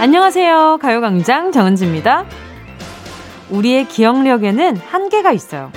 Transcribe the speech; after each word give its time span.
안녕하세요. 0.00 0.78
가요광장 0.80 1.52
정은지입니다. 1.52 2.24
우리의 3.50 3.86
기억력에는 3.86 4.78
한계가 4.78 5.30
있어요. 5.32 5.70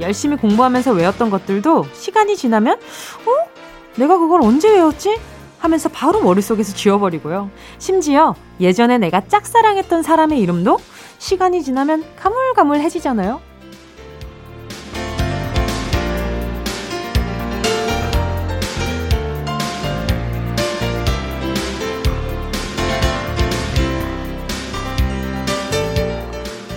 열심히 0.00 0.36
공부하면서 0.36 0.90
외웠던 0.94 1.30
것들도 1.30 1.86
시간이 1.92 2.36
지나면, 2.36 2.74
어? 2.74 3.48
내가 3.94 4.18
그걸 4.18 4.42
언제 4.42 4.68
외웠지? 4.68 5.16
하면서 5.60 5.88
바로 5.88 6.20
머릿속에서 6.22 6.74
지워버리고요. 6.74 7.50
심지어 7.78 8.34
예전에 8.58 8.98
내가 8.98 9.20
짝사랑했던 9.28 10.02
사람의 10.02 10.40
이름도 10.40 10.78
시간이 11.18 11.62
지나면 11.62 12.02
가물가물해지잖아요. 12.16 13.40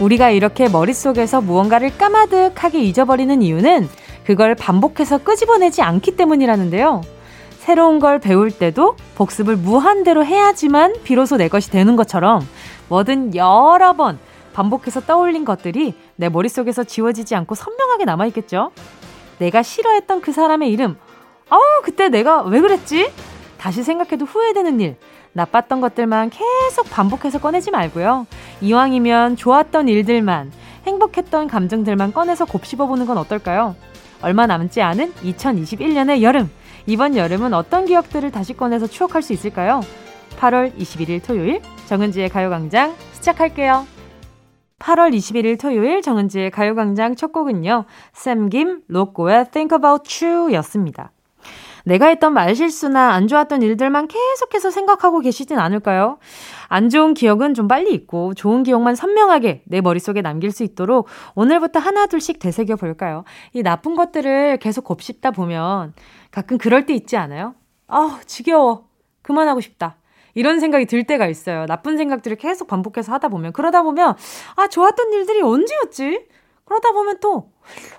우리가 0.01 0.31
이렇게 0.31 0.67
머릿속에서 0.67 1.41
무언가를 1.41 1.95
까마득하게 1.95 2.79
잊어버리는 2.79 3.41
이유는 3.41 3.87
그걸 4.25 4.55
반복해서 4.55 5.19
끄집어내지 5.19 5.83
않기 5.83 6.15
때문이라는데요. 6.15 7.01
새로운 7.59 7.99
걸 7.99 8.17
배울 8.17 8.49
때도 8.49 8.95
복습을 9.15 9.55
무한대로 9.55 10.25
해야지만 10.25 10.95
비로소 11.03 11.37
내 11.37 11.47
것이 11.47 11.69
되는 11.69 11.95
것처럼 11.95 12.41
뭐든 12.89 13.35
여러 13.35 13.93
번 13.93 14.17
반복해서 14.53 15.01
떠올린 15.01 15.45
것들이 15.45 15.93
내 16.15 16.29
머릿속에서 16.29 16.83
지워지지 16.83 17.35
않고 17.35 17.53
선명하게 17.53 18.05
남아있겠죠? 18.05 18.71
내가 19.37 19.61
싫어했던 19.61 20.21
그 20.21 20.31
사람의 20.31 20.71
이름, 20.71 20.97
아우, 21.49 21.59
그때 21.83 22.09
내가 22.09 22.41
왜 22.41 22.59
그랬지? 22.59 23.11
다시 23.57 23.83
생각해도 23.83 24.25
후회되는 24.25 24.79
일, 24.81 24.97
나빴던 25.33 25.81
것들만 25.81 26.29
계속 26.29 26.89
반복해서 26.89 27.39
꺼내지 27.39 27.71
말고요. 27.71 28.27
이왕이면 28.61 29.35
좋았던 29.37 29.87
일들만, 29.87 30.51
행복했던 30.85 31.47
감정들만 31.47 32.13
꺼내서 32.13 32.45
곱씹어 32.45 32.87
보는 32.87 33.05
건 33.05 33.17
어떨까요? 33.17 33.75
얼마 34.21 34.47
남지 34.47 34.81
않은 34.81 35.13
2021년의 35.13 36.21
여름. 36.21 36.49
이번 36.85 37.15
여름은 37.15 37.53
어떤 37.53 37.85
기억들을 37.85 38.31
다시 38.31 38.53
꺼내서 38.55 38.87
추억할 38.87 39.21
수 39.21 39.33
있을까요? 39.33 39.81
8월 40.37 40.75
21일 40.75 41.23
토요일 41.23 41.61
정은지의 41.87 42.29
가요광장 42.29 42.95
시작할게요. 43.13 43.85
8월 44.79 45.15
21일 45.15 45.59
토요일 45.59 46.01
정은지의 46.01 46.49
가요광장 46.49 47.15
첫 47.15 47.31
곡은요. 47.31 47.85
샘김 48.13 48.81
로꼬의 48.87 49.51
Think 49.51 49.75
About 49.75 50.25
You 50.25 50.53
였습니다. 50.55 51.11
내가 51.85 52.07
했던 52.07 52.33
말실수나 52.33 53.11
안 53.11 53.27
좋았던 53.27 53.61
일들만 53.61 54.07
계속해서 54.07 54.71
생각하고 54.71 55.19
계시진 55.19 55.59
않을까요? 55.59 56.17
안 56.67 56.89
좋은 56.89 57.13
기억은 57.13 57.53
좀 57.53 57.67
빨리 57.67 57.93
잊고 57.93 58.33
좋은 58.33 58.63
기억만 58.63 58.95
선명하게 58.95 59.63
내 59.65 59.81
머릿속에 59.81 60.21
남길 60.21 60.51
수 60.51 60.63
있도록 60.63 61.07
오늘부터 61.35 61.79
하나둘씩 61.79 62.39
되새겨 62.39 62.75
볼까요? 62.75 63.23
이 63.53 63.63
나쁜 63.63 63.95
것들을 63.95 64.57
계속 64.57 64.83
곱씹다 64.85 65.31
보면 65.31 65.93
가끔 66.31 66.57
그럴 66.57 66.85
때 66.85 66.93
있지 66.93 67.17
않아요? 67.17 67.55
아우, 67.87 68.11
지겨워. 68.25 68.87
그만하고 69.21 69.61
싶다. 69.61 69.97
이런 70.33 70.59
생각이 70.59 70.85
들 70.85 71.03
때가 71.03 71.27
있어요. 71.27 71.65
나쁜 71.65 71.97
생각들을 71.97 72.37
계속 72.37 72.67
반복해서 72.67 73.11
하다 73.13 73.27
보면. 73.27 73.51
그러다 73.51 73.83
보면, 73.83 74.15
아, 74.55 74.67
좋았던 74.67 75.11
일들이 75.13 75.41
언제였지? 75.41 76.25
그러다 76.63 76.91
보면 76.93 77.17
또, 77.19 77.51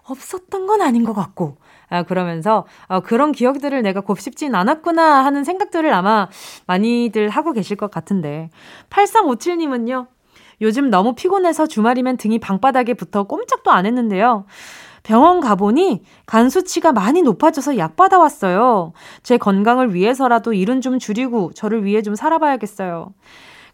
없었던 0.05 0.67
건 0.67 0.81
아닌 0.81 1.05
것 1.05 1.13
같고. 1.13 1.59
아, 1.93 2.05
그러면서, 2.05 2.65
아, 2.89 3.01
그런 3.01 3.33
기억들을 3.33 3.83
내가 3.83 4.01
곱씹진 4.01 4.55
않았구나 4.55 5.27
하는 5.27 5.45
생각들을 5.45 5.93
아마 5.93 6.27
많이들 6.67 7.29
하고 7.29 7.53
계실 7.53 7.77
것 7.77 7.91
같은데. 7.91 8.49
8357님은요, 8.89 10.07
요즘 10.63 10.89
너무 10.89 11.15
피곤해서 11.15 11.67
주말이면 11.67 12.17
등이 12.17 12.39
방바닥에 12.39 12.95
붙어 12.95 13.25
꼼짝도 13.25 13.71
안 13.71 13.85
했는데요. 13.85 14.47
병원 15.03 15.41
가보니 15.41 16.03
간 16.25 16.49
수치가 16.49 16.93
많이 16.93 17.21
높아져서 17.21 17.77
약 17.77 17.95
받아왔어요. 17.97 18.95
제 19.23 19.37
건강을 19.37 19.93
위해서라도 19.93 20.55
일은 20.55 20.81
좀 20.81 20.99
줄이고 20.99 21.51
저를 21.55 21.85
위해 21.85 22.01
좀 22.01 22.15
살아봐야겠어요. 22.15 23.13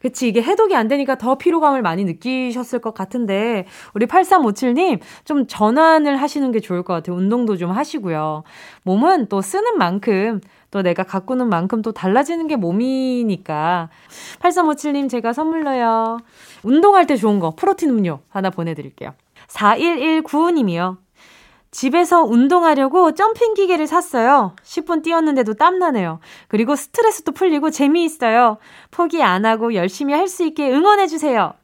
그치, 0.01 0.29
이게 0.29 0.43
해독이 0.43 0.75
안 0.77 0.89
되니까 0.89 1.17
더 1.17 1.37
피로감을 1.37 1.83
많이 1.83 2.05
느끼셨을 2.05 2.81
것 2.81 2.95
같은데, 2.95 3.67
우리 3.95 4.07
8357님, 4.07 5.01
좀 5.25 5.47
전환을 5.47 6.17
하시는 6.17 6.53
게 6.53 6.61
좋을 6.61 6.83
것 6.83 6.95
같아요. 6.95 7.17
운동도 7.17 7.57
좀 7.57 7.71
하시고요. 7.71 8.45
몸은 8.85 9.27
또 9.29 9.43
쓰는 9.43 9.77
만큼, 9.79 10.41
또 10.71 10.83
내가 10.83 11.03
가꾸는 11.03 11.49
만큼 11.49 11.83
또 11.83 11.93
달라지는 11.93 12.47
게 12.47 12.57
몸이니까. 12.57 13.89
8357님, 14.41 15.09
제가 15.09 15.33
선물로요. 15.33 16.19
운동할 16.63 17.07
때 17.07 17.17
좋은 17.17 17.39
거, 17.41 17.55
프로틴 17.57 17.91
음료 17.91 18.21
하나 18.29 18.51
보내드릴게요. 18.51 19.15
4119님이요. 19.49 20.99
집에서 21.71 22.23
운동하려고 22.23 23.13
점핑 23.15 23.55
기계를 23.55 23.87
샀어요. 23.87 24.55
10분 24.65 25.03
뛰었는데도 25.03 25.55
땀나네요. 25.55 26.21
그리고 26.49 26.77
스트레스도 26.77 27.33
풀리고 27.33 27.71
재미있어요. 27.71 28.59
포기 28.91 29.23
안 29.23 29.45
하고 29.45 29.75
열심히 29.75 30.15
할 30.15 30.29
수 30.29 30.45
있게 30.45 30.71
응원해주세요. 30.71 31.55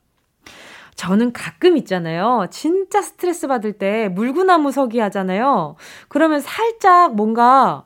저는 0.94 1.32
가끔 1.32 1.76
있잖아요. 1.78 2.46
진짜 2.50 3.02
스트레스 3.02 3.46
받을 3.46 3.72
때 3.72 4.08
물구나무 4.08 4.70
서기 4.70 5.00
하잖아요. 5.00 5.76
그러면 6.08 6.40
살짝 6.40 7.14
뭔가 7.14 7.82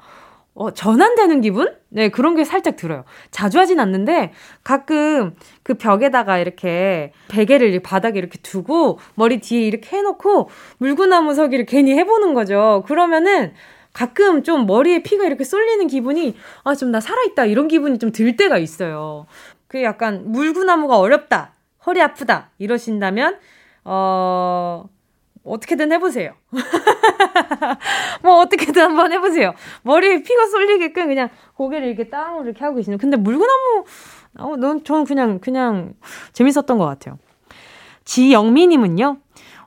어, 0.60 0.72
전환되는 0.72 1.40
기분? 1.40 1.72
네, 1.88 2.08
그런 2.08 2.34
게 2.34 2.44
살짝 2.44 2.74
들어요. 2.74 3.04
자주 3.30 3.60
하진 3.60 3.78
않는데 3.78 4.32
가끔 4.64 5.36
그 5.62 5.74
벽에다가 5.74 6.38
이렇게 6.38 7.12
베개를 7.28 7.80
바닥에 7.80 8.18
이렇게 8.18 8.38
두고 8.42 8.98
머리 9.14 9.40
뒤에 9.40 9.60
이렇게 9.60 9.96
해놓고 9.96 10.50
물구나무 10.78 11.34
서기를 11.34 11.64
괜히 11.64 11.92
해보는 11.92 12.34
거죠. 12.34 12.82
그러면은 12.88 13.52
가끔 13.92 14.42
좀 14.42 14.66
머리에 14.66 15.02
피가 15.04 15.24
이렇게 15.26 15.44
쏠리는 15.44 15.86
기분이 15.86 16.34
아, 16.64 16.74
좀 16.74 16.90
나 16.90 17.00
살아있다 17.00 17.44
이런 17.46 17.68
기분이 17.68 17.98
좀 18.00 18.10
들 18.10 18.36
때가 18.36 18.58
있어요. 18.58 19.26
그 19.68 19.80
약간 19.84 20.24
물구나무가 20.32 20.98
어렵다. 20.98 21.52
허리 21.86 22.02
아프다. 22.02 22.50
이러신다면 22.58 23.38
어, 23.84 24.88
어떻게든 25.44 25.92
해보세요. 25.92 26.34
뭐 28.22 28.40
어떻게든 28.40 28.82
한번 28.82 29.12
해보세요. 29.12 29.54
머리에 29.82 30.22
피가 30.22 30.46
쏠리게끔 30.46 31.06
그냥 31.08 31.28
고개를 31.54 31.88
이렇게 31.88 32.08
땅으로 32.08 32.44
이렇게 32.44 32.64
하고 32.64 32.76
계시는. 32.76 32.98
근데 32.98 33.16
물구나무, 33.16 33.84
어, 34.38 34.56
넌, 34.56 34.84
저는 34.84 35.04
그냥, 35.04 35.38
그냥 35.38 35.94
재밌었던 36.32 36.78
것 36.78 36.84
같아요. 36.84 37.18
지영미님은요, 38.04 39.18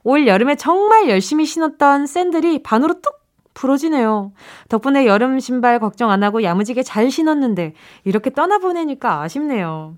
올 0.04 0.28
여름에 0.28 0.56
정말 0.56 1.10
열심히 1.10 1.46
신었던 1.46 2.08
샌들이 2.08 2.64
반으로 2.64 3.02
뚝 3.02 3.22
부러지네요. 3.54 4.32
덕분에 4.70 5.06
여름 5.06 5.40
신발 5.40 5.80
걱정 5.80 6.10
안 6.10 6.24
하고 6.24 6.42
야무지게 6.42 6.84
잘 6.84 7.12
신었는데, 7.12 7.74
이렇게 8.06 8.30
떠나보내니까 8.32 9.22
아쉽네요. 9.22 9.98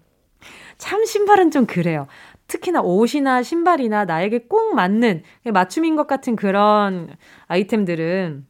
참 0.77 1.05
신발은 1.05 1.51
좀 1.51 1.65
그래요. 1.65 2.07
특히나 2.53 2.81
옷이나 2.81 3.41
신발이나 3.41 4.05
나에게 4.05 4.45
꼭 4.47 4.75
맞는 4.75 5.23
맞춤인 5.51 5.95
것 5.95 6.05
같은 6.05 6.35
그런 6.35 7.09
아이템들은 7.47 8.45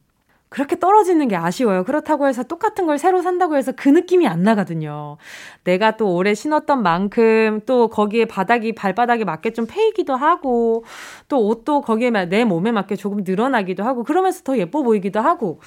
그렇게 0.50 0.78
떨어지는 0.78 1.26
게 1.26 1.36
아쉬워요. 1.36 1.84
그렇다고 1.84 2.28
해서 2.28 2.42
똑같은 2.44 2.84
걸 2.86 2.98
새로 2.98 3.22
산다고 3.22 3.56
해서 3.56 3.72
그 3.74 3.88
느낌이 3.88 4.28
안 4.28 4.42
나거든요. 4.42 5.16
내가 5.64 5.96
또 5.96 6.14
오래 6.14 6.34
신었던 6.34 6.82
만큼 6.82 7.62
또 7.66 7.88
거기에 7.88 8.26
바닥이 8.26 8.74
발바닥에 8.74 9.24
맞게 9.24 9.54
좀 9.54 9.66
패이기도 9.66 10.14
하고 10.14 10.84
또 11.28 11.44
옷도 11.46 11.80
거기에 11.80 12.10
내 12.26 12.44
몸에 12.44 12.72
맞게 12.72 12.96
조금 12.96 13.24
늘어나기도 13.24 13.82
하고 13.84 14.04
그러면서 14.04 14.42
더 14.44 14.56
예뻐 14.58 14.82
보이기도 14.82 15.18
하고 15.20 15.60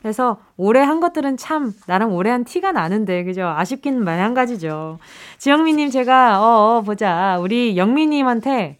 그래서 0.00 0.38
오래 0.56 0.80
한 0.80 1.00
것들은 1.00 1.36
참 1.36 1.72
나랑 1.86 2.14
오래 2.14 2.30
한 2.30 2.44
티가 2.44 2.72
나는데 2.72 3.24
그죠? 3.24 3.46
아쉽긴 3.46 4.02
마찬가지죠. 4.02 4.98
지영미님 5.38 5.90
제가 5.90 6.40
어, 6.40 6.78
어 6.78 6.82
보자 6.82 7.38
우리 7.38 7.76
영미님한테 7.76 8.78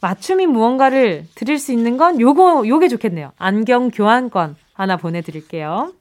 맞춤인 0.00 0.50
무언가를 0.50 1.26
드릴 1.34 1.58
수 1.58 1.72
있는 1.72 1.96
건 1.96 2.20
요거 2.20 2.64
요게 2.66 2.88
좋겠네요. 2.88 3.32
안경 3.36 3.90
교환권 3.90 4.56
하나 4.72 4.96
보내드릴게요. 4.96 5.92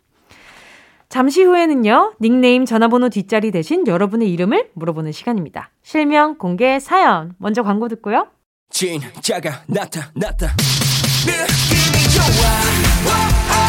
잠시 1.10 1.44
후에는요, 1.44 2.14
닉네임 2.22 2.66
전화번호 2.66 3.10
뒷자리 3.10 3.50
대신 3.50 3.88
여러분의 3.88 4.32
이름을 4.32 4.70
물어보는 4.74 5.12
시간입니다. 5.12 5.72
실명, 5.82 6.38
공개, 6.38 6.80
사연. 6.80 7.34
먼저 7.40 7.64
광고 7.64 7.88
듣고요. 7.88 8.28
진짜가 8.70 9.64
나타났다. 9.68 10.56
느낌이 11.26 12.04
좋아. 12.14 13.69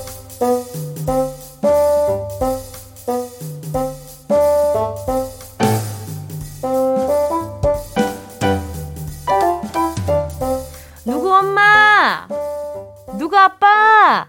누구 13.31 13.39
아빠? 13.39 14.27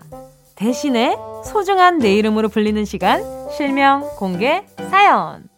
대신에 0.55 1.17
소중한 1.45 1.99
내 1.99 2.15
이름으로 2.15 2.49
불리는 2.49 2.85
시간, 2.85 3.21
실명, 3.51 4.09
공개, 4.17 4.65
사연. 4.91 5.49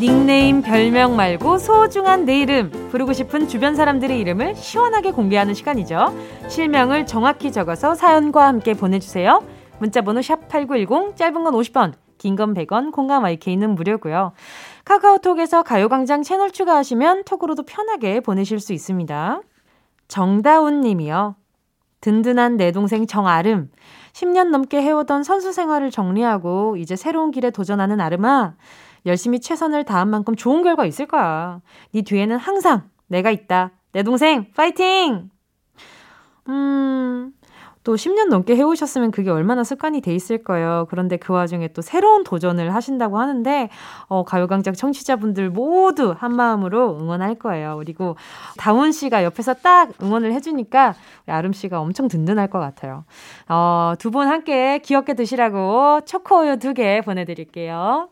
닉네임, 0.00 0.62
별명 0.62 1.14
말고 1.14 1.58
소중한 1.58 2.24
내 2.24 2.40
이름, 2.40 2.70
부르고 2.90 3.12
싶은 3.12 3.48
주변 3.48 3.74
사람들의 3.76 4.18
이름을 4.18 4.54
시원하게 4.56 5.10
공개하는 5.10 5.52
시간이죠. 5.52 6.14
실명을 6.48 7.04
정확히 7.04 7.52
적어서 7.52 7.94
사연과 7.94 8.46
함께 8.46 8.72
보내주세요. 8.72 9.42
문자번호 9.78 10.22
샵 10.22 10.48
8910, 10.48 11.16
짧은 11.16 11.44
건 11.44 11.54
50원, 11.54 11.92
긴 12.18 12.36
건 12.36 12.54
100원, 12.54 12.92
공감 12.92 13.24
IK는 13.24 13.74
무료고요. 13.74 14.32
카카오톡에서 14.84 15.62
가요광장 15.62 16.22
채널 16.22 16.50
추가하시면 16.50 17.24
톡으로도 17.24 17.64
편하게 17.64 18.20
보내실 18.20 18.60
수 18.60 18.72
있습니다. 18.72 19.40
정다운 20.08 20.80
님이요. 20.80 21.36
든든한 22.00 22.56
내 22.56 22.70
동생 22.72 23.06
정아름. 23.06 23.70
10년 24.12 24.50
넘게 24.50 24.80
해오던 24.82 25.22
선수 25.24 25.52
생활을 25.52 25.90
정리하고 25.90 26.76
이제 26.76 26.96
새로운 26.96 27.30
길에 27.30 27.50
도전하는 27.50 28.00
아름아. 28.00 28.54
열심히 29.06 29.40
최선을 29.40 29.84
다한 29.84 30.08
만큼 30.08 30.36
좋은 30.36 30.62
결과 30.62 30.86
있을 30.86 31.06
거야. 31.06 31.60
네 31.92 32.02
뒤에는 32.02 32.36
항상 32.36 32.88
내가 33.06 33.30
있다. 33.30 33.72
내 33.92 34.02
동생, 34.02 34.50
파이팅! 34.54 35.30
음, 36.48 37.32
또 37.84 37.94
10년 37.96 38.28
넘게 38.28 38.56
해오셨으면 38.56 39.10
그게 39.10 39.30
얼마나 39.30 39.62
습관이 39.62 40.00
돼 40.00 40.14
있을 40.14 40.42
거예요. 40.42 40.86
그런데 40.90 41.16
그 41.18 41.32
와중에 41.34 41.68
또 41.68 41.82
새로운 41.82 42.24
도전을 42.24 42.74
하신다고 42.74 43.18
하는데, 43.18 43.68
어, 44.08 44.24
가요광장 44.24 44.74
청취자분들 44.74 45.50
모두 45.50 46.14
한 46.18 46.34
마음으로 46.34 46.98
응원할 46.98 47.34
거예요. 47.36 47.76
그리고 47.78 48.16
다운 48.56 48.90
씨가 48.90 49.22
옆에서 49.24 49.54
딱 49.54 49.90
응원을 50.02 50.32
해주니까 50.32 50.94
아름 51.26 51.52
씨가 51.52 51.80
엄청 51.80 52.08
든든할 52.08 52.48
것 52.48 52.58
같아요. 52.58 53.04
어, 53.48 53.94
두 53.98 54.10
분 54.10 54.28
함께 54.28 54.78
귀엽게 54.78 55.14
드시라고 55.14 56.00
초코우유 56.06 56.58
두 56.58 56.72
개 56.74 57.00
보내드릴게요. 57.02 58.08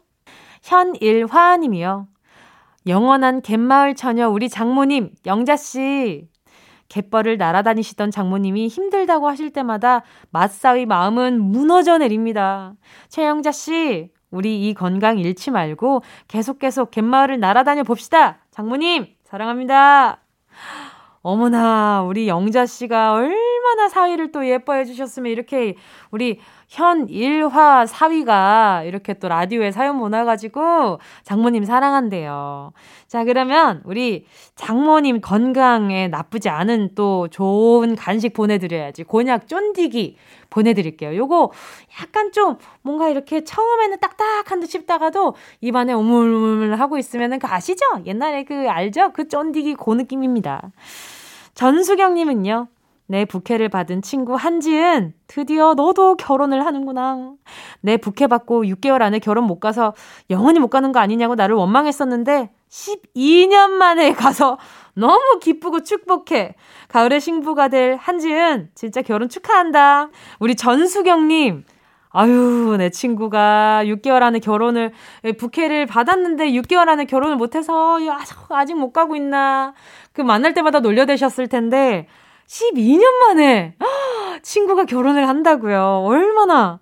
현일화 0.63 1.57
님이요. 1.57 2.07
영원한 2.87 3.43
갯마을 3.43 3.95
처녀 3.95 4.29
우리 4.29 4.49
장모님 4.49 5.11
영자씨. 5.27 6.29
갯벌을 6.93 7.39
날아다니시던 7.39 8.11
장모님이 8.11 8.69
힘들다고 8.69 9.27
하실 9.27 9.51
때마다 9.51 10.03
맞사위 10.31 10.85
마음은 10.85 11.41
무너져 11.41 11.97
내립니다. 11.97 12.75
최영자 13.09 13.51
씨, 13.51 14.11
우리 14.31 14.69
이 14.69 14.75
건강 14.75 15.19
잃지 15.19 15.51
말고 15.51 16.03
계속 16.29 16.59
계속 16.59 16.91
갯마을을 16.91 17.41
날아다녀 17.41 17.83
봅시다. 17.83 18.45
장모님, 18.51 19.07
사랑합니다. 19.25 20.21
어머나, 21.23 22.03
우리 22.03 22.29
영자 22.29 22.67
씨가 22.67 23.15
얼 23.15 23.35
마나 23.73 23.89
사위를 23.89 24.33
또 24.33 24.47
예뻐해 24.47 24.85
주셨으면 24.85 25.33
이렇게 25.33 25.77
우리 26.11 26.41
현일화 26.69 27.87
사위가 27.87 28.83
이렇게 28.85 29.15
또 29.15 29.29
라디오에 29.29 29.73
사연 29.73 29.99
보내가지고 29.99 30.99
장모님 31.23 31.65
사랑한대요. 31.65 32.73
자, 33.09 33.25
그러면 33.25 33.81
우리 33.85 34.27
장모님 34.57 35.23
건강에 35.23 36.09
나쁘지 36.09 36.51
않은 36.51 36.91
또 36.95 37.29
좋은 37.29 37.97
간식 37.97 38.35
보내드려야지. 38.35 39.05
곤약 39.05 39.49
쫀디기 39.49 40.17
보내드릴게요. 40.51 41.17
요거 41.17 41.51
약간 42.03 42.31
좀 42.33 42.59
뭔가 42.83 43.09
이렇게 43.09 43.43
처음에는 43.43 44.01
딱딱한 44.01 44.61
듯 44.61 44.67
싶다가도 44.71 45.35
입안에 45.63 45.95
오물오물 45.95 46.75
하고 46.75 46.99
있으면은 46.99 47.39
그 47.39 47.47
아시죠? 47.47 47.87
옛날에 48.05 48.45
그 48.45 48.69
알죠? 48.69 49.13
그 49.15 49.29
쫀디기 49.29 49.77
고 49.77 49.95
느낌입니다. 49.95 50.73
전수경님은요. 51.55 52.69
내 53.07 53.25
부케를 53.25 53.69
받은 53.69 54.01
친구 54.01 54.35
한지은, 54.35 55.13
드디어 55.27 55.75
너도 55.75 56.17
결혼을 56.17 56.65
하는구나. 56.65 57.33
내 57.81 57.97
부케 57.97 58.27
받고 58.27 58.65
6개월 58.65 59.03
안에 59.03 59.19
결혼 59.19 59.45
못 59.45 59.61
가서 59.61 59.95
영원히 60.31 60.59
못 60.61 60.69
가는 60.69 60.93
거 60.93 61.01
아니냐고 61.01 61.35
나를 61.35 61.55
원망했었는데, 61.57 62.51
12년 62.71 63.71
만에 63.71 64.15
가서 64.15 64.57
너무 64.95 65.41
기쁘고 65.41 65.83
축복해. 65.83 66.55
가을에 66.89 67.19
신부가 67.19 67.69
될 67.69 67.97
한지은, 67.97 68.71
진짜 68.75 69.03
결혼 69.03 69.29
축하한다. 69.29 70.09
우리 70.39 70.55
전수경님, 70.55 71.65
아유, 72.15 72.77
내 72.79 72.89
친구가 72.89 73.83
6개월 73.85 74.23
안에 74.23 74.39
결혼을, 74.39 74.93
부케를 75.39 75.85
받았는데 75.87 76.53
6개월 76.53 76.89
안에 76.89 77.05
결혼을 77.05 77.37
못해서 77.37 77.99
아직 78.51 78.79
못 78.79 78.93
가고 78.93 79.17
있나. 79.17 79.75
그 80.13 80.23
만날 80.23 80.55
때마다 80.55 80.81
놀려대셨을 80.81 81.49
텐데, 81.49 82.07
12년 82.53 83.05
만에 83.15 83.75
친구가 84.43 84.85
결혼을 84.85 85.27
한다고요. 85.27 86.03
얼마나 86.05 86.81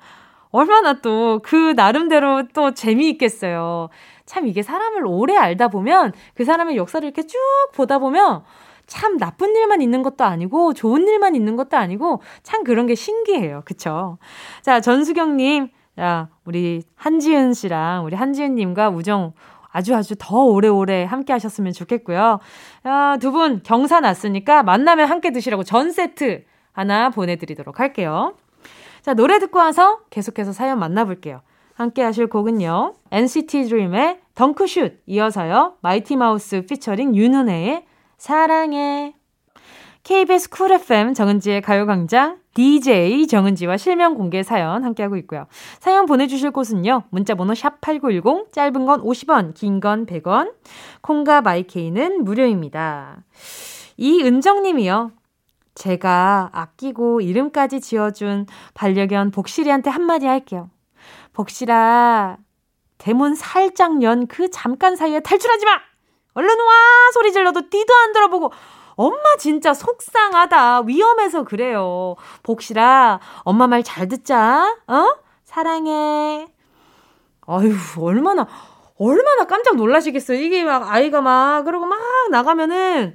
얼마나 0.51 0.95
또 0.95 1.39
그 1.45 1.75
나름대로 1.77 2.49
또 2.53 2.75
재미있겠어요. 2.75 3.89
참 4.27 4.49
이게 4.49 4.63
사람을 4.63 5.07
오래 5.07 5.37
알다 5.37 5.69
보면 5.69 6.13
그 6.35 6.45
사람의 6.45 6.77
역사를 6.77 7.07
이렇게 7.07 7.23
쭉 7.27 7.39
보다 7.73 7.99
보면 7.99 8.43
참 8.87 9.17
나쁜 9.17 9.55
일만 9.55 9.81
있는 9.81 10.03
것도 10.03 10.25
아니고 10.25 10.75
좋은 10.75 11.07
일만 11.07 11.37
있는 11.37 11.55
것도 11.55 11.77
아니고 11.77 12.21
참 12.43 12.65
그런 12.65 12.87
게 12.87 12.97
신기해요. 12.97 13.63
그쵸? 13.65 14.19
자, 14.63 14.81
전수경님. 14.81 15.69
자, 15.97 16.29
우리 16.45 16.83
한지은 16.97 17.53
씨랑 17.53 18.05
우리 18.05 18.17
한지은 18.17 18.57
님과 18.57 18.91
우정 18.91 19.35
아주 19.73 19.95
아주 19.95 20.15
더 20.19 20.45
오래오래 20.45 21.05
함께 21.05 21.33
하셨으면 21.33 21.73
좋겠고요. 21.73 22.39
아, 22.85 23.17
두 23.21 23.31
분 23.31 23.63
경사 23.63 24.01
났으니까 24.01 24.63
만나면 24.63 25.09
함께 25.09 25.31
드시라고 25.33 25.63
전 25.65 25.93
세트 25.93 26.45
하나 26.73 27.11
보내드리도록 27.11 27.79
할게요. 27.81 28.35
자, 29.03 29.15
노래 29.15 29.39
듣고 29.39 29.59
와서 29.59 30.01
계속해서 30.11 30.53
사연 30.53 30.79
만나볼게요. 30.79 31.41
함께 31.75 32.03
하실 32.03 32.27
곡은요. 32.27 32.95
NCT 33.11 33.65
DREAM의 33.69 34.21
덩크슛 34.35 35.03
이어서요. 35.07 35.77
마이티 35.81 36.17
마우스 36.17 36.63
피처링 36.67 37.15
윤은혜의 37.17 37.85
사랑해. 38.19 39.15
KBS 40.03 40.49
Cool 40.51 40.73
FM 40.73 41.15
정은지의 41.15 41.61
가요광장 41.63 42.39
DJ 42.55 43.27
정은지와 43.27 43.77
실명 43.77 44.15
공개 44.15 44.43
사연 44.43 44.83
함께하고 44.83 45.17
있고요. 45.19 45.47
사연 45.79 46.07
보내주실 46.07 46.51
곳은요. 46.51 47.05
문자번호 47.11 47.53
샵8910 47.53 48.53
짧은 48.53 48.87
건 48.87 49.03
50원 49.03 49.55
긴 49.55 49.81
건 49.81 50.07
100원 50.07 50.53
콩과 51.03 51.43
마이케이는 51.43 52.25
무료입니다. 52.25 53.23
이은정님이요. 53.99 55.13
제가 55.75 56.51
아끼고 56.53 57.21
이름까지 57.21 57.81
지어준 57.81 58.47
반려견 58.75 59.31
복실이한테 59.31 59.91
한마디 59.91 60.27
할게요. 60.27 60.71
복실아 61.33 62.39
대문 62.99 63.35
살짝 63.35 64.03
연 64.03 64.27
그 64.27 64.51
잠깐 64.51 64.97
사이에 64.97 65.21
탈출하지 65.21 65.65
마! 65.65 65.73
얼른 66.35 66.49
와! 66.49 66.65
소리 67.15 67.33
질러도 67.33 67.71
뒤도 67.71 67.95
안 67.95 68.13
들어보고 68.13 68.53
엄마 69.01 69.37
진짜 69.39 69.73
속상하다. 69.73 70.83
위험해서 70.83 71.43
그래요. 71.45 72.17
복실아, 72.43 73.19
엄마 73.45 73.67
말 73.67 73.83
잘 73.83 74.09
듣자. 74.09 74.77
어? 74.87 75.15
사랑해. 75.45 76.47
아유, 77.47 77.73
얼마나, 77.99 78.47
얼마나 78.99 79.47
깜짝 79.47 79.77
놀라시겠어요. 79.77 80.39
이게 80.39 80.65
막 80.65 80.87
아이가 80.93 81.23
막, 81.23 81.63
그러고 81.65 81.87
막 81.87 81.99
나가면은, 82.31 83.15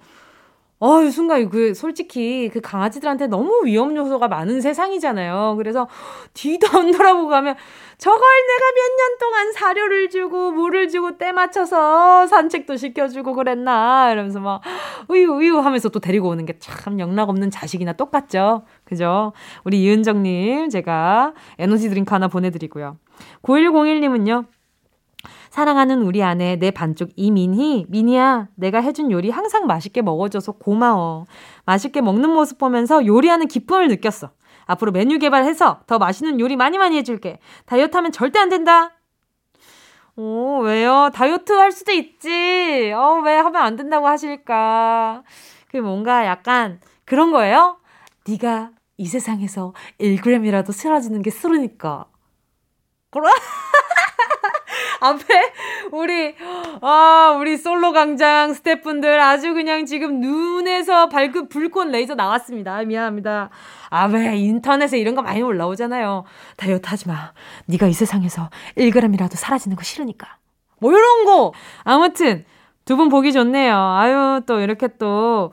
어유 0.82 1.10
순간 1.12 1.50
그 1.50 1.74
솔직히 1.74 2.50
그 2.52 2.60
강아지들한테 2.62 3.28
너무 3.28 3.62
위험 3.64 3.96
요소가 3.96 4.28
많은 4.28 4.62
세상이잖아요. 4.62 5.56
그래서 5.58 5.88
뒤도 6.34 6.68
안 6.78 6.92
돌아보고 6.92 7.30
가면 7.30 7.56
저걸 7.98 8.20
내가 8.22 8.72
몇 8.76 8.96
년 8.98 9.18
동안 9.20 9.52
사료를 9.54 10.10
주고 10.10 10.52
물을 10.52 10.88
주고 10.90 11.18
때 11.18 11.32
맞춰서 11.32 12.28
산책도 12.28 12.78
시켜주고 12.78 13.34
그랬나 13.34 14.12
이러면서 14.12 14.40
막 14.40 14.62
우유 15.08 15.32
우유 15.32 15.58
하면서 15.60 15.90
또 15.90 16.00
데리고 16.00 16.30
오는 16.30 16.46
게 16.46 16.56
참 16.60 17.00
영락 17.00 17.30
없는 17.30 17.52
자식이나 17.52 17.94
똑같죠. 17.94 18.64
그죠? 18.84 19.34
우리 19.64 19.84
이은정님 19.84 20.70
제가 20.70 21.34
에너지 21.60 21.90
드링크 21.90 22.14
하나 22.14 22.28
보내드리고요. 22.28 22.98
9101님은요. 23.44 24.46
사랑하는 25.50 26.02
우리 26.02 26.22
아내 26.22 26.58
내 26.58 26.70
반쪽 26.72 27.10
이민희 27.16 27.86
민희야 27.90 28.50
내가 28.56 28.80
해준 28.82 29.10
요리 29.12 29.30
항상 29.30 29.68
맛있게 29.68 30.02
먹어줘서 30.02 30.54
고마워 30.54 31.26
맛있게 31.66 32.02
먹는 32.02 32.30
모습 32.30 32.58
보면서 32.58 33.06
요리하는 33.06 33.48
기쁨을 33.48 33.88
느꼈어 33.88 34.32
앞으로 34.66 34.92
메뉴 34.92 35.20
개발해서 35.20 35.82
더 35.88 35.98
맛있는 35.98 36.40
요리 36.40 36.56
많이 36.56 36.78
많이 36.78 36.98
해줄게. 36.98 37.40
다이어트 37.66 37.96
하면 37.98 38.12
절대 38.12 38.40
안 38.40 38.50
된다. 38.50 38.92
오 40.18 40.60
왜요? 40.62 41.10
다이어트 41.14 41.52
할 41.54 41.72
수도 41.72 41.92
있지. 41.92 42.92
어 42.96 43.22
왜 43.24 43.36
하면 43.38 43.56
안 43.62 43.76
된다고 43.76 44.08
하실까? 44.08 45.24
그 45.70 45.78
뭔가 45.78 46.26
약간 46.26 46.80
그런 47.04 47.32
거예요? 47.32 47.78
네가 48.28 48.72
이 48.98 49.08
세상에서 49.08 49.74
1g이라도 50.00 50.72
쓰러지는 50.72 51.22
게 51.22 51.30
싫으니까. 51.30 52.06
그러 53.12 53.28
앞에 55.10 55.52
우리 55.92 56.36
아 56.82 57.36
우리 57.40 57.58
솔로 57.58 57.92
강장 57.92 58.54
스태프분들 58.54 59.20
아주 59.20 59.54
그냥 59.54 59.86
지금 59.86 60.20
눈에서 60.20 61.10
밝은 61.10 61.50
불꽃 61.50 61.88
레이저 61.88 62.16
나왔습니다. 62.16 62.82
미안합니다. 62.84 63.50
아 63.90 64.08
왜 64.08 64.36
인터넷에 64.38 64.98
이런 65.00 65.16
거 65.16 65.22
많이 65.22 65.42
올라오잖아요. 65.42 66.24
다이어트 66.58 66.90
하지 66.90 67.08
마. 67.08 67.32
네가 67.68 67.88
이 67.88 67.94
세상에서 67.94 68.50
1g이라도 68.78 69.36
사라지는 69.36 69.76
거 69.78 69.84
싫으니까. 69.84 70.38
뭐 70.80 70.92
이런 70.92 71.26
거. 71.26 71.54
아무튼 71.84 72.46
두 72.86 72.98
분 72.98 73.10
보기 73.10 73.34
좋네요. 73.34 73.76
아유 73.76 74.42
또 74.46 74.60
이렇게 74.60 74.88
또 75.00 75.52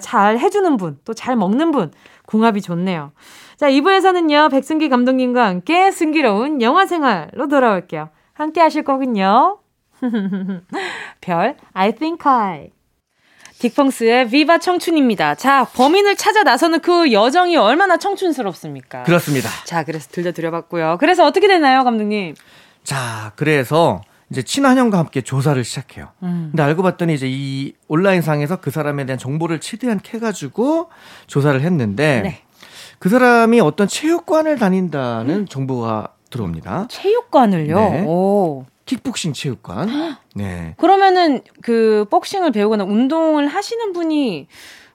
잘 0.00 0.38
해주는 0.38 0.76
분, 0.78 0.98
또 1.04 1.12
잘 1.14 1.36
먹는 1.36 1.72
분 1.72 1.92
궁합이 2.26 2.62
좋네요. 2.62 3.12
자 3.56 3.68
2부에서는요 3.68 4.50
백승기 4.50 4.88
감독님과 4.88 5.44
함께 5.46 5.90
승기로운 5.90 6.62
영화 6.62 6.86
생활로 6.86 7.48
돌아올게요. 7.48 8.08
함께 8.40 8.60
하실 8.60 8.84
거군요. 8.84 9.58
별, 11.20 11.56
I 11.74 11.92
think 11.92 12.20
I. 12.24 12.70
딕펑스의 13.58 14.30
비바 14.30 14.58
청춘입니다. 14.58 15.34
자, 15.34 15.64
범인을 15.64 16.16
찾아 16.16 16.42
나서는 16.42 16.80
그 16.80 17.12
여정이 17.12 17.58
얼마나 17.58 17.98
청춘스럽습니까? 17.98 19.02
그렇습니다. 19.02 19.50
자, 19.64 19.84
그래서 19.84 20.08
들려드려봤고요. 20.10 20.96
그래서 20.98 21.26
어떻게 21.26 21.46
되나요, 21.46 21.84
감독님? 21.84 22.34
자, 22.82 23.32
그래서 23.36 24.00
이제 24.30 24.42
친한형과 24.42 24.96
함께 24.96 25.20
조사를 25.20 25.62
시작해요. 25.62 26.08
음. 26.22 26.48
근데 26.52 26.62
알고 26.62 26.82
봤더니 26.82 27.12
이제 27.12 27.26
이 27.28 27.74
온라인상에서 27.88 28.56
그 28.56 28.70
사람에 28.70 29.04
대한 29.04 29.18
정보를 29.18 29.60
최대한 29.60 30.00
캐가지고 30.00 30.88
조사를 31.26 31.60
했는데 31.60 32.22
네. 32.22 32.42
그 32.98 33.10
사람이 33.10 33.60
어떤 33.60 33.88
체육관을 33.88 34.58
다닌다는 34.58 35.40
음. 35.40 35.46
정보가 35.46 36.14
들어옵니다. 36.30 36.86
체육관을요? 36.88 37.76
네. 37.76 38.04
오. 38.06 38.64
킥복싱 38.86 39.32
체육관. 39.34 39.88
네. 40.34 40.74
그러면은 40.78 41.42
그 41.62 42.06
복싱을 42.10 42.50
배우거나 42.52 42.84
운동을 42.84 43.46
하시는 43.46 43.92
분이 43.92 44.48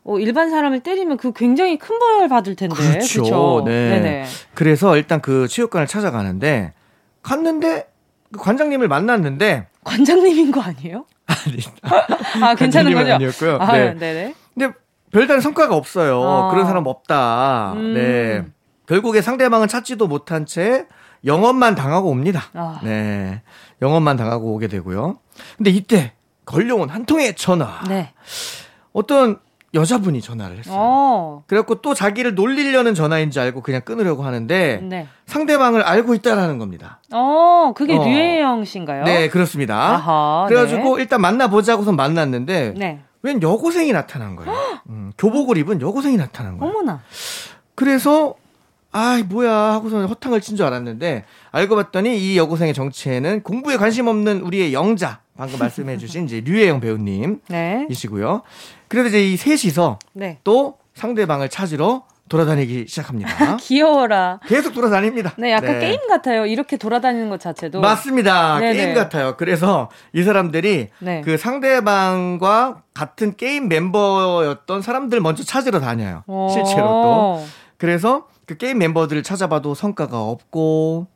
어, 0.03 0.19
일반 0.19 0.49
사람을 0.49 0.81
때리면 0.81 1.17
그 1.17 1.31
굉장히 1.33 1.77
큰 1.77 1.97
벌 1.99 2.27
받을 2.27 2.55
텐데. 2.55 2.75
그렇죠. 2.75 3.21
그렇죠? 3.23 3.63
네. 3.65 3.89
네네. 3.89 4.25
그래서 4.53 4.97
일단 4.97 5.21
그 5.21 5.47
체육관을 5.47 5.87
찾아가는데 5.87 6.73
갔는데 7.21 7.87
그 8.31 8.39
관장님을 8.39 8.87
만났는데 8.87 9.67
관장님인 9.83 10.51
거 10.51 10.61
아니에요? 10.61 11.05
아니. 11.25 11.57
아, 12.43 12.55
괜찮은 12.55 12.93
거죠? 12.93 13.13
아니었고요. 13.13 13.57
아, 13.59 13.71
네. 13.77 13.93
네네. 13.93 14.35
근데 14.53 14.73
별다른 15.11 15.41
성과가 15.41 15.75
없어요. 15.75 16.21
아. 16.21 16.51
그런 16.51 16.65
사람 16.65 16.85
없다. 16.85 17.73
음. 17.77 17.93
네. 17.93 18.43
결국에 18.87 19.21
상대방은 19.21 19.67
찾지도 19.67 20.07
못한 20.07 20.45
채 20.45 20.85
영업만 21.23 21.75
당하고 21.75 22.09
옵니다. 22.09 22.43
아. 22.53 22.79
네. 22.83 23.41
영업만 23.81 24.17
당하고 24.17 24.53
오게 24.53 24.67
되고요. 24.67 25.17
근데 25.57 25.69
이때 25.69 26.13
걸려온 26.45 26.89
한 26.89 27.05
통의 27.05 27.35
전화. 27.35 27.83
네. 27.87 28.13
어떤 28.93 29.39
여자분이 29.73 30.21
전화를 30.21 30.59
했어요. 30.59 30.75
어. 30.77 31.43
그래갖고 31.47 31.81
또 31.81 31.93
자기를 31.93 32.33
놀리려는 32.33 32.95
전화인 32.95 33.29
줄 33.29 33.41
알고 33.41 33.61
그냥 33.61 33.81
끊으려고 33.81 34.23
하는데 34.23 34.79
네. 34.81 35.07
상대방을 35.25 35.81
알고 35.81 36.15
있다라는 36.15 36.57
겁니다. 36.59 37.01
어, 37.11 37.73
그게 37.75 37.95
어. 37.95 38.03
류혜영 38.03 38.63
씨인가요? 38.63 39.03
네, 39.03 39.27
그렇습니다. 39.27 39.75
아하, 39.75 40.45
그래가지고 40.47 40.95
네. 40.95 41.03
일단 41.03 41.19
만나보자고서 41.19 41.91
만났는데 41.91 42.73
네. 42.77 43.01
웬 43.21 43.41
여고생이 43.41 43.91
나타난 43.91 44.35
거예요. 44.37 44.53
음, 44.89 45.11
교복을 45.17 45.57
입은 45.57 45.81
여고생이 45.81 46.15
나타난 46.15 46.57
거예요. 46.57 46.73
어머나. 46.73 47.01
그래서 47.73 48.35
아, 48.95 49.21
뭐야 49.27 49.51
하고서 49.51 50.05
허탕을 50.05 50.39
친 50.41 50.55
줄 50.55 50.65
알았는데 50.65 51.25
알고 51.51 51.75
봤더니 51.75 52.17
이 52.17 52.37
여고생의 52.37 52.73
정체는 52.73 53.43
공부에 53.43 53.75
관심 53.77 54.07
없는 54.07 54.39
우리의 54.41 54.73
영자 54.73 55.19
방금 55.37 55.59
말씀해 55.59 55.97
주신 55.97 56.25
이제 56.25 56.41
류혜영 56.45 56.79
배우님이시고요. 56.79 58.33
네. 58.33 58.39
그래도 58.87 59.09
이제 59.09 59.21
이 59.25 59.35
셋이서 59.35 59.99
네. 60.13 60.39
또 60.45 60.77
상대방을 60.93 61.49
찾으러 61.49 62.03
돌아다니기 62.29 62.85
시작합니다. 62.87 63.57
귀여워라. 63.59 64.39
계속 64.47 64.73
돌아다닙니다. 64.73 65.33
네, 65.37 65.51
약간 65.51 65.73
네. 65.73 65.79
게임 65.87 66.07
같아요. 66.07 66.45
이렇게 66.45 66.77
돌아다니는 66.77 67.29
것 67.29 67.39
자체도. 67.41 67.81
맞습니다. 67.81 68.59
네네. 68.59 68.73
게임 68.73 68.95
같아요. 68.95 69.35
그래서 69.37 69.89
이 70.13 70.23
사람들이 70.23 70.87
네. 70.99 71.21
그 71.25 71.37
상대방과 71.37 72.81
같은 72.93 73.35
게임 73.35 73.67
멤버였던 73.67 74.81
사람들 74.81 75.19
먼저 75.19 75.43
찾으러 75.43 75.79
다녀요. 75.81 76.23
실제로 76.51 76.87
또. 76.87 77.43
그래서 77.77 78.27
그 78.45 78.57
게임 78.57 78.77
멤버들을 78.77 79.23
찾아봐도 79.23 79.73
성과가 79.75 80.21
없고 80.21 81.07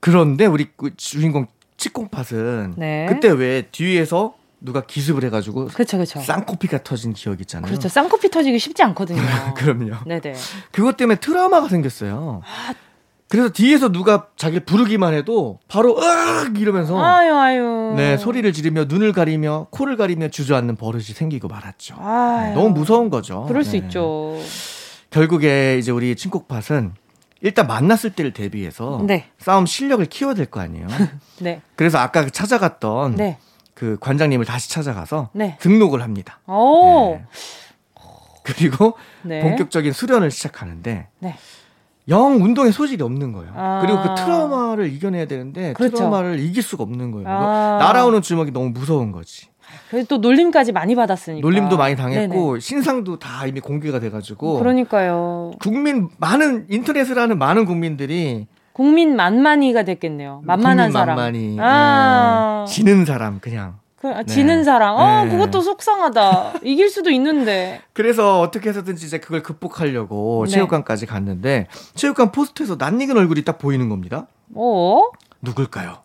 그런데 0.00 0.46
우리 0.46 0.68
그 0.76 0.96
주인공 0.96 1.46
치콩팥은 1.76 2.74
네. 2.76 3.06
그때 3.08 3.30
왜 3.30 3.62
뒤에서 3.70 4.34
누가 4.60 4.80
기습을 4.80 5.24
해가지고 5.24 5.66
그쵸, 5.68 5.98
그쵸. 5.98 6.20
쌍코피가 6.20 6.82
터진 6.82 7.12
기억 7.12 7.40
있잖아요. 7.42 7.68
그렇죠. 7.68 7.88
쌍코피 7.88 8.30
터지기 8.30 8.58
쉽지 8.58 8.82
않거든요. 8.84 9.20
그럼요. 9.56 9.96
네네. 10.06 10.34
그것 10.72 10.96
때문에 10.96 11.20
트라우마가 11.20 11.68
생겼어요. 11.68 12.42
아, 12.44 12.74
그래서 13.28 13.48
뒤에서 13.50 13.90
누가 13.90 14.28
자기를 14.36 14.64
부르기만 14.64 15.12
해도 15.12 15.58
바로 15.68 15.98
으악 15.98 16.58
이러면서 16.60 16.98
아유 17.02 17.34
아유 17.34 17.94
네 17.96 18.16
소리를 18.16 18.50
지르며 18.52 18.84
눈을 18.84 19.12
가리며 19.12 19.66
코를 19.70 19.96
가리며 19.96 20.28
주저앉는 20.28 20.76
버릇이 20.76 21.04
생기고 21.04 21.48
말았죠. 21.48 21.96
네, 21.96 22.54
너무 22.54 22.70
무서운 22.70 23.10
거죠. 23.10 23.44
그럴 23.48 23.64
수 23.64 23.72
네. 23.72 23.78
있죠. 23.78 24.38
결국에 25.10 25.78
이제 25.78 25.90
우리 25.90 26.14
친콕팟은 26.16 26.94
일단 27.42 27.66
만났을 27.66 28.10
때를 28.10 28.32
대비해서 28.32 29.02
네. 29.06 29.26
싸움 29.38 29.66
실력을 29.66 30.04
키워야 30.06 30.34
될 30.34 30.46
거 30.46 30.60
아니에요. 30.60 30.86
네. 31.40 31.60
그래서 31.76 31.98
아까 31.98 32.24
그 32.24 32.30
찾아갔던 32.30 33.16
네. 33.16 33.38
그 33.74 33.98
관장님을 34.00 34.44
다시 34.46 34.70
찾아가서 34.70 35.30
네. 35.32 35.56
등록을 35.60 36.02
합니다. 36.02 36.40
오. 36.46 37.16
네. 37.18 37.24
그리고 38.42 38.96
네. 39.22 39.42
본격적인 39.42 39.92
수련을 39.92 40.30
시작하는데 40.30 41.08
네. 41.18 41.36
영 42.08 42.36
운동에 42.42 42.70
소질이 42.70 43.02
없는 43.02 43.32
거예요. 43.32 43.52
아. 43.56 43.80
그리고 43.82 44.00
그 44.00 44.14
트라우마를 44.14 44.92
이겨내야 44.92 45.26
되는데 45.26 45.72
그렇죠. 45.72 45.96
트라우마를 45.96 46.38
이길 46.38 46.62
수가 46.62 46.84
없는 46.84 47.10
거예요. 47.10 47.28
아. 47.28 47.78
날아오는 47.80 48.22
주먹이 48.22 48.52
너무 48.52 48.70
무서운 48.70 49.10
거지. 49.10 49.48
그래도 49.90 50.06
또 50.08 50.18
놀림까지 50.18 50.72
많이 50.72 50.94
받았으니까. 50.94 51.46
놀림도 51.46 51.76
많이 51.76 51.96
당했고 51.96 52.52
네네. 52.52 52.60
신상도 52.60 53.18
다 53.18 53.46
이미 53.46 53.60
공개가 53.60 54.00
돼가지고. 54.00 54.58
그러니까요. 54.58 55.52
국민 55.60 56.08
많은 56.18 56.66
인터넷을 56.68 57.18
하는 57.18 57.38
많은 57.38 57.64
국민들이 57.64 58.46
국민 58.72 59.16
만만히가 59.16 59.84
됐겠네요. 59.84 60.42
만만한 60.44 60.92
사람. 60.92 61.16
만만히. 61.16 61.56
아. 61.60 62.64
네. 62.66 62.72
지는 62.72 63.04
사람 63.06 63.40
그냥. 63.40 63.78
그, 63.96 64.08
아, 64.08 64.22
지는 64.22 64.58
네. 64.58 64.64
사람. 64.64 64.96
아, 64.96 65.24
네. 65.24 65.30
그것도 65.30 65.62
속상하다. 65.62 66.60
이길 66.62 66.90
수도 66.90 67.10
있는데. 67.10 67.80
그래서 67.94 68.40
어떻게 68.40 68.68
해서든지 68.68 69.06
이제 69.06 69.18
그걸 69.18 69.42
극복하려고 69.42 70.44
네. 70.46 70.52
체육관까지 70.52 71.06
갔는데 71.06 71.68
체육관 71.94 72.32
포스트에서 72.32 72.76
낯익은 72.78 73.16
얼굴이 73.16 73.44
딱 73.44 73.58
보이는 73.58 73.88
겁니다. 73.88 74.26
어? 74.54 75.00
누굴까요? 75.40 75.98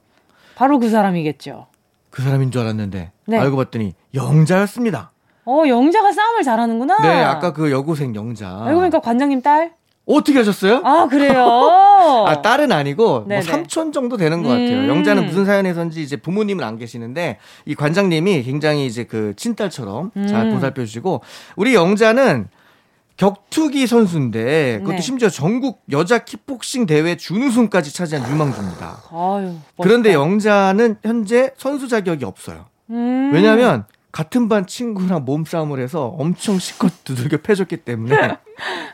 바로 0.56 0.80
그 0.80 0.90
사람이겠죠. 0.90 1.68
그 2.12 2.22
사람인 2.22 2.52
줄 2.52 2.62
알았는데 2.62 3.12
네. 3.26 3.38
알고 3.38 3.58
봤더니 3.58 3.94
영자였습니다. 4.14 5.12
어, 5.46 5.64
영자가 5.68 6.12
싸움을 6.12 6.44
잘하는구나. 6.44 6.98
네, 7.02 7.24
아까 7.24 7.52
그 7.54 7.72
여고생 7.72 8.14
영자. 8.14 8.64
알고 8.66 8.80
보니까 8.80 9.00
관장님 9.00 9.42
딸? 9.42 9.72
어떻게 10.06 10.40
하셨어요? 10.40 10.82
아, 10.84 11.08
그래요? 11.08 11.46
아, 12.28 12.42
딸은 12.42 12.72
아니고, 12.72 13.22
뭐 13.22 13.42
삼촌 13.42 13.92
정도 13.92 14.18
되는 14.18 14.42
것 14.44 14.50
같아요. 14.50 14.82
음. 14.82 14.88
영자는 14.90 15.26
무슨 15.26 15.46
사연에선지 15.46 16.02
이제 16.02 16.18
부모님은 16.18 16.64
안 16.64 16.78
계시는데, 16.78 17.38
이 17.66 17.76
관장님이 17.76 18.44
굉장히 18.44 18.86
이제 18.88 19.04
그 19.04 19.34
친딸처럼 19.36 20.12
음. 20.18 20.28
잘 20.28 20.50
보살펴 20.50 20.84
주시고, 20.84 21.22
우리 21.56 21.76
영자는 21.76 22.48
격투기 23.22 23.86
선수인데 23.86 24.80
그것도 24.80 24.96
네. 24.96 25.00
심지어 25.02 25.30
전국 25.30 25.84
여자 25.92 26.18
킥복싱 26.18 26.88
대회 26.88 27.16
준우승까지 27.16 27.94
차지한 27.94 28.28
유망주입니다. 28.28 29.04
아유, 29.12 29.58
그런데 29.80 30.14
영자는 30.14 30.96
현재 31.04 31.52
선수 31.56 31.88
자격이 31.88 32.26
없어요. 32.26 32.66
음. 32.90 33.30
왜냐하면 33.32 33.86
같은 34.12 34.50
반 34.50 34.66
친구랑 34.66 35.24
몸싸움을 35.24 35.80
해서 35.80 36.08
엄청 36.08 36.58
실컷 36.58 37.04
두들겨 37.04 37.38
패줬기 37.38 37.78
때문에 37.78 38.38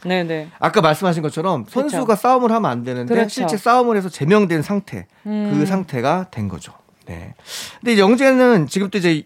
네네. 0.04 0.24
네. 0.28 0.50
아까 0.60 0.82
말씀하신 0.82 1.24
것처럼 1.24 1.64
선수가 1.70 2.04
그렇죠. 2.04 2.22
싸움을 2.22 2.52
하면 2.52 2.70
안 2.70 2.84
되는데 2.84 3.14
그렇죠. 3.14 3.30
실제 3.30 3.56
싸움을 3.56 3.96
해서 3.96 4.10
제명된 4.10 4.62
상태 4.62 5.08
그 5.24 5.30
음. 5.30 5.56
그 5.58 5.66
상태가 5.66 6.28
된 6.32 6.50
거죠. 6.50 6.74
네. 7.06 7.34
근데 7.80 7.98
영재는 7.98 8.68
지금 8.68 8.90
또 8.90 8.98
이제 8.98 9.24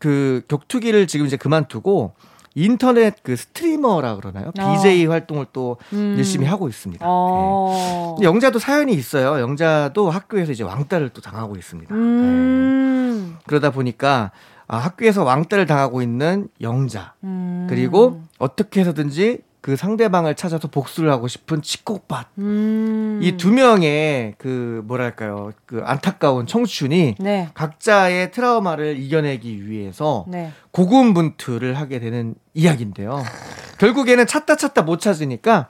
그 0.00 0.42
격투기를 0.48 1.06
지금 1.06 1.26
이제 1.26 1.36
그만두고 1.36 2.14
인터넷 2.54 3.22
그 3.22 3.36
스트리머라 3.36 4.16
그러나요? 4.16 4.52
어. 4.58 4.72
BJ 4.74 5.06
활동을 5.06 5.46
또 5.52 5.78
음. 5.92 6.14
열심히 6.16 6.46
하고 6.46 6.68
있습니다. 6.68 7.04
어. 7.08 8.16
네. 8.20 8.26
영자도 8.26 8.58
사연이 8.58 8.92
있어요. 8.92 9.40
영자도 9.40 10.10
학교에서 10.10 10.52
이제 10.52 10.64
왕따를 10.64 11.10
또 11.10 11.20
당하고 11.20 11.56
있습니다. 11.56 11.94
음. 11.94 13.36
네. 13.38 13.42
그러다 13.46 13.70
보니까 13.70 14.30
아, 14.68 14.78
학교에서 14.78 15.24
왕따를 15.24 15.66
당하고 15.66 16.02
있는 16.02 16.48
영자 16.60 17.14
음. 17.24 17.66
그리고 17.68 18.22
어떻게 18.38 18.80
해서든지 18.80 19.40
그 19.62 19.76
상대방을 19.76 20.34
찾아서 20.34 20.66
복수를 20.66 21.10
하고 21.12 21.28
싶은 21.28 21.62
치코밭. 21.62 22.26
음. 22.38 23.20
이두 23.22 23.52
명의 23.52 24.34
그 24.36 24.82
뭐랄까요 24.84 25.52
그 25.66 25.82
안타까운 25.84 26.48
청춘이 26.48 27.14
네. 27.20 27.48
각자의 27.54 28.32
트라우마를 28.32 28.98
이겨내기 28.98 29.70
위해서 29.70 30.24
네. 30.26 30.50
고군분투를 30.72 31.74
하게 31.74 32.00
되는 32.00 32.34
이야기인데요. 32.54 33.22
결국에는 33.78 34.26
찾다 34.26 34.56
찾다 34.56 34.82
못 34.82 35.00
찾으니까 35.00 35.68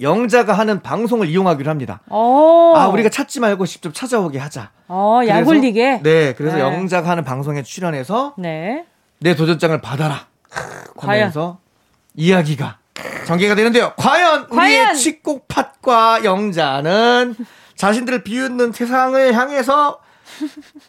영자가 0.00 0.52
하는 0.52 0.82
방송을 0.82 1.28
이용하기로 1.28 1.70
합니다. 1.70 2.00
오. 2.10 2.16
어. 2.16 2.76
아, 2.76 2.88
우리가 2.88 3.10
찾지 3.10 3.38
말고 3.38 3.64
직접 3.66 3.94
찾아오게 3.94 4.40
하자. 4.40 4.72
어, 4.88 5.20
약 5.28 5.46
올리게? 5.46 6.00
네, 6.02 6.34
그래서 6.34 6.56
네. 6.56 6.62
영자가 6.62 7.10
하는 7.10 7.22
방송에 7.22 7.62
출연해서 7.62 8.34
네. 8.38 8.86
내 9.20 9.36
도전장을 9.36 9.80
받아라. 9.80 10.26
하면서 10.98 11.58
이야기가 12.16 12.78
전개가 13.26 13.54
되는데요. 13.54 13.92
과연, 13.96 14.48
과연! 14.48 14.58
우리의 14.90 14.96
칙곡팟과 14.96 16.24
영자는 16.24 17.34
자신들을 17.76 18.22
비웃는 18.24 18.72
세상을 18.72 19.34
향해서 19.34 19.98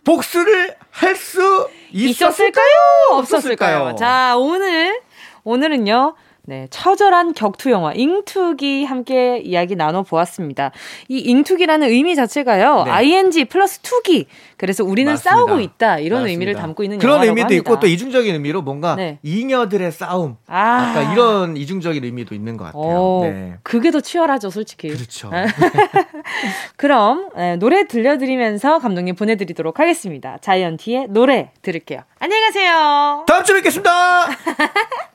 복수를 0.04 0.76
할 0.92 1.16
수 1.16 1.68
있었을까요? 1.92 2.66
없었을까요? 3.12 3.96
자, 3.96 4.36
오늘, 4.38 5.00
오늘은요. 5.44 6.16
네, 6.48 6.68
처절한 6.70 7.34
격투 7.34 7.72
영화 7.72 7.94
잉투기 7.94 8.86
함께 8.86 9.40
이야기 9.40 9.76
나눠 9.76 10.04
보았습니다. 10.04 10.72
이 11.08 11.20
잉투기라는 11.20 11.90
의미 11.90 12.16
자체가요. 12.16 12.84
네. 12.86 12.92
ing 12.92 13.46
플러스 13.46 13.80
투기. 13.80 14.28
그래서 14.58 14.84
우리는 14.84 15.12
맞습니다. 15.12 15.30
싸우고 15.38 15.60
있다 15.60 16.00
이런 16.00 16.22
맞습니다. 16.22 16.32
의미를 16.32 16.54
담고 16.54 16.84
있는 16.84 16.98
그런 17.00 17.24
의미도 17.24 17.42
합니다. 17.42 17.56
있고 17.56 17.80
또 17.80 17.88
이중적인 17.88 18.34
의미로 18.34 18.62
뭔가 18.62 18.96
네. 18.96 19.20
잉여들의 19.24 19.92
싸움. 19.92 20.38
아. 20.48 20.90
약간 20.90 21.12
이런 21.12 21.58
이중적인 21.58 22.04
의미도 22.04 22.36
있는 22.36 22.58
것 22.58 22.66
같아요. 22.66 22.82
오, 22.82 23.22
네. 23.24 23.56
그게 23.64 23.92
더 23.92 24.00
치열하죠, 24.00 24.50
솔직히. 24.50 24.90
그렇죠. 24.90 25.32
그럼 26.78 27.30
네, 27.36 27.56
노래 27.58 27.88
들려드리면서 27.88 28.80
감독님 28.80 29.16
보내 29.16 29.36
드리도록 29.36 29.80
하겠습니다. 29.80 30.38
자이언티의 30.42 31.08
노래 31.10 31.52
들을게요. 31.62 32.02
안녕히 32.20 32.42
가세요. 32.44 33.24
다음 33.28 33.44
주에 33.44 33.56
뵙겠습니다. 33.56 34.28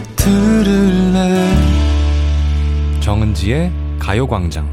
들을래 0.63 1.47
정은지의 2.99 3.71
가요광장 3.97 4.69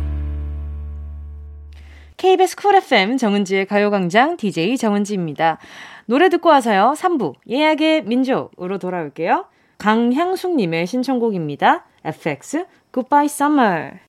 KBS 2.19 2.57
쿨 2.57 2.75
FM 2.75 3.17
정은지의 3.17 3.65
가요광장 3.65 4.37
DJ 4.37 4.77
정은지입니다. 4.77 5.59
노래 6.05 6.29
듣고 6.29 6.51
와서요. 6.51 6.93
3부 6.97 7.35
예약의 7.49 8.05
민족으로 8.05 8.79
돌아올게요. 8.79 9.47
강향숙님의 9.79 10.87
신청곡입니다. 10.87 11.87
FX 12.05 12.67
Goodbye 12.93 13.27
Summer 13.27 14.01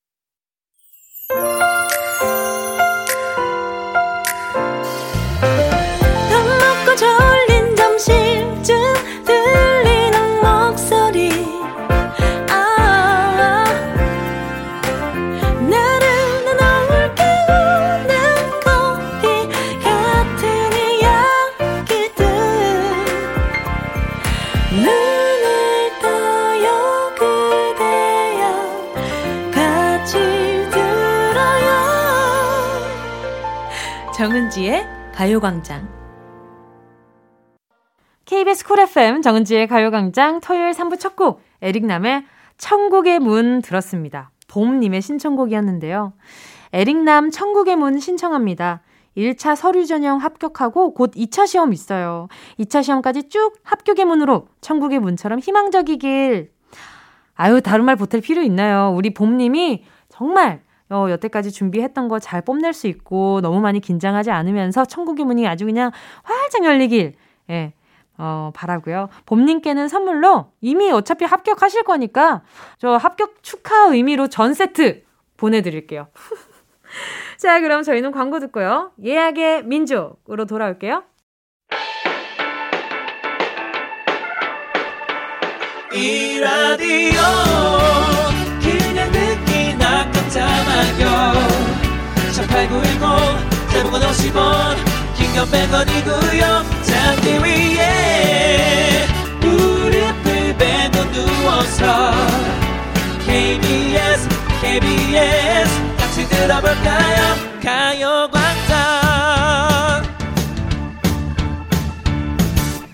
정은지의 34.19 34.86
가요광장. 35.15 35.88
KBS 38.25 38.67
Cool 38.67 38.81
FM 38.82 39.21
정은지의 39.21 39.67
가요광장 39.67 40.41
토요일 40.41 40.71
3부 40.71 40.99
첫 40.99 41.15
곡, 41.15 41.39
에릭남의 41.62 42.25
천국의 42.58 43.19
문 43.19 43.62
들었습니다. 43.62 44.32
봄님의 44.49 45.01
신청곡이었는데요. 45.01 46.12
에릭남 46.73 47.32
천국의 47.32 47.77
문 47.77 47.97
신청합니다. 47.97 48.82
1차 49.15 49.55
서류 49.55 49.86
전형 49.86 50.17
합격하고 50.17 50.93
곧 50.93 51.12
2차 51.12 51.47
시험 51.47 51.71
있어요. 51.71 52.27
2차 52.60 52.84
시험까지 52.84 53.29
쭉 53.29 53.53
합격의 53.63 54.03
문으로 54.03 54.49
천국의 54.60 54.99
문처럼 54.99 55.39
희망적이길. 55.39 56.51
아유, 57.36 57.62
다른 57.62 57.86
말 57.86 57.95
보탤 57.95 58.21
필요 58.21 58.41
있나요? 58.41 58.91
우리 58.93 59.13
봄님이 59.13 59.86
정말 60.10 60.62
어, 60.89 61.08
여태까지 61.10 61.52
준비했던 61.52 62.08
거 62.08 62.19
잘 62.19 62.41
뽐낼 62.41 62.73
수 62.73 62.88
있고 62.88 63.41
너무 63.41 63.60
많이 63.62 63.80
긴장하지 63.80 64.32
않으면서 64.32 64.86
천국의 64.86 65.25
문이 65.25 65.47
아주 65.47 65.65
그냥 65.65 65.91
활짝 66.23 66.65
열리길 66.65 67.13
예. 67.49 67.73
어, 68.17 68.52
바라고요. 68.54 69.08
봄님께는 69.25 69.88
선물로 69.88 70.52
이미 70.60 70.91
어차피 70.91 71.23
합격하실 71.25 71.84
거니까 71.84 72.41
저 72.78 72.97
합격 72.97 73.41
축하 73.41 73.86
의미로 73.88 74.28
전 74.28 74.54
세트 74.54 75.04
보내 75.38 75.62
드릴게요. 75.62 76.08
자, 77.38 77.62
그럼 77.62 77.84
저희는 77.84 78.12
광고 78.12 78.39
듣고요. 78.41 78.91
예약의 79.04 79.63
민족으로 79.63 80.45
돌아올게요. 80.45 81.04
이 85.93 86.39
라디오 86.39 87.19
건 95.39 95.47
100원이고요. 95.47 96.84
잠기 96.84 97.38
위에 97.38 99.08
무릎을 99.39 100.58
베고 100.58 101.12
누워서 101.13 102.12
KBS 103.25 104.28
KBS 104.62 105.95
같이 105.97 106.28
들어볼까요? 106.28 107.36
가요광장. 107.63 108.78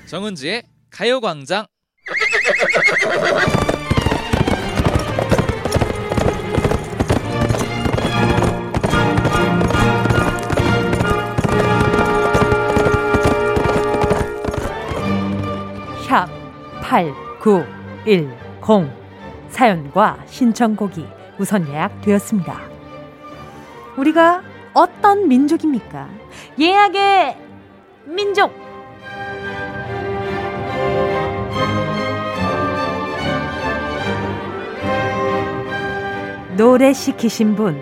정은지의 0.05 0.63
가요광장 0.91 1.65
8910 16.85 18.89
사연과 19.49 20.19
신청곡이 20.27 21.07
우선 21.39 21.67
예약되었습니다. 21.67 22.61
우리가 23.97 24.43
어떤 24.73 25.27
민족입니까? 25.27 26.07
예약의 26.59 27.37
민족! 28.05 28.53
노래 36.55 36.93
시키신 36.93 37.55
분, 37.55 37.81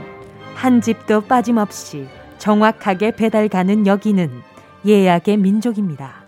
한 0.56 0.82
집도 0.82 1.22
빠짐없이 1.22 2.08
정확하게 2.40 3.12
배달 3.12 3.50
가는 3.50 3.86
여기는 3.86 4.42
예약의 4.86 5.38
민족입니다. 5.38 6.23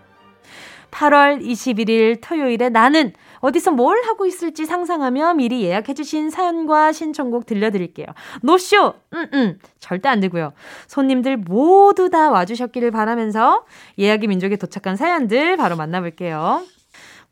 8월 0.95 1.45
21일 1.45 2.19
토요일에 2.21 2.69
나는 2.69 3.11
어디서 3.39 3.71
뭘 3.71 4.01
하고 4.05 4.25
있을지 4.25 4.65
상상하며 4.65 5.33
미리 5.33 5.63
예약해주신 5.63 6.29
사연과 6.29 6.93
신청곡 6.93 7.45
들려드릴게요. 7.45 8.07
노쇼! 8.41 8.93
음, 9.13 9.27
음, 9.33 9.59
절대 9.79 10.07
안 10.07 10.21
되고요. 10.21 10.53
손님들 10.87 11.37
모두 11.37 12.09
다 12.09 12.31
와주셨기를 12.31 12.91
바라면서 12.91 13.65
예약의 13.99 14.29
민족에 14.29 14.55
도착한 14.55 14.95
사연들 14.95 15.57
바로 15.57 15.75
만나볼게요. 15.75 16.63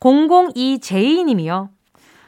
002제이님이요. 0.02 1.70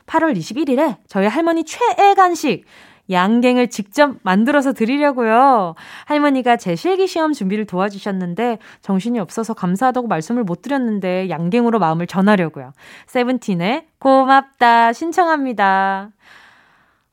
8월 0.08 0.38
21일에 0.38 0.98
저희 1.08 1.28
할머니 1.28 1.66
최애 1.66 2.14
간식 2.16 2.64
양갱을 3.10 3.70
직접 3.70 4.16
만들어서 4.24 4.74
드리려고요. 4.74 5.76
할머니가 6.06 6.58
제 6.58 6.76
실기 6.76 7.08
시험 7.08 7.34
준비를 7.34 7.66
도와주셨는데 7.66 8.60
정신이 8.82 9.20
없어서 9.20 9.54
감사하다고 9.54 10.08
말씀을 10.08 10.44
못 10.44 10.62
드렸는데 10.62 11.30
양갱으로 11.30 11.80
마음을 11.80 12.08
전하려고요. 12.08 12.74
세븐틴의 13.08 13.88
고맙다 14.00 14.94
신청합니다. 14.94 16.10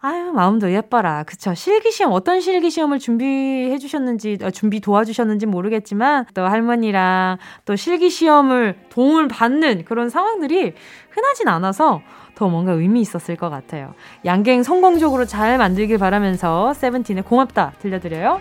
아유, 0.05 0.33
마음도 0.33 0.73
예뻐라. 0.73 1.23
그쵸. 1.23 1.55
실기시험, 1.55 2.13
어떤 2.13 2.41
실기시험을 2.41 2.99
준비해 2.99 3.79
주셨는지, 3.79 4.37
어, 4.43 4.51
준비 4.51 4.81
도와주셨는지 4.81 5.47
모르겠지만, 5.47 6.27
또 6.35 6.43
할머니랑 6.43 7.39
또 7.65 7.77
실기시험을 7.77 8.75
도움을 8.89 9.29
받는 9.29 9.85
그런 9.85 10.11
상황들이 10.11 10.75
흔하진 11.11 11.47
않아서 11.47 12.03
더 12.35 12.49
뭔가 12.49 12.73
의미 12.73 13.01
있었을 13.01 13.37
것 13.37 13.49
같아요. 13.49 13.95
양갱 14.25 14.65
성공적으로 14.65 15.25
잘 15.25 15.57
만들길 15.57 15.99
바라면서 15.99 16.75
세븐틴의 16.75 17.23
고맙다 17.23 17.75
들려드려요. 17.79 18.41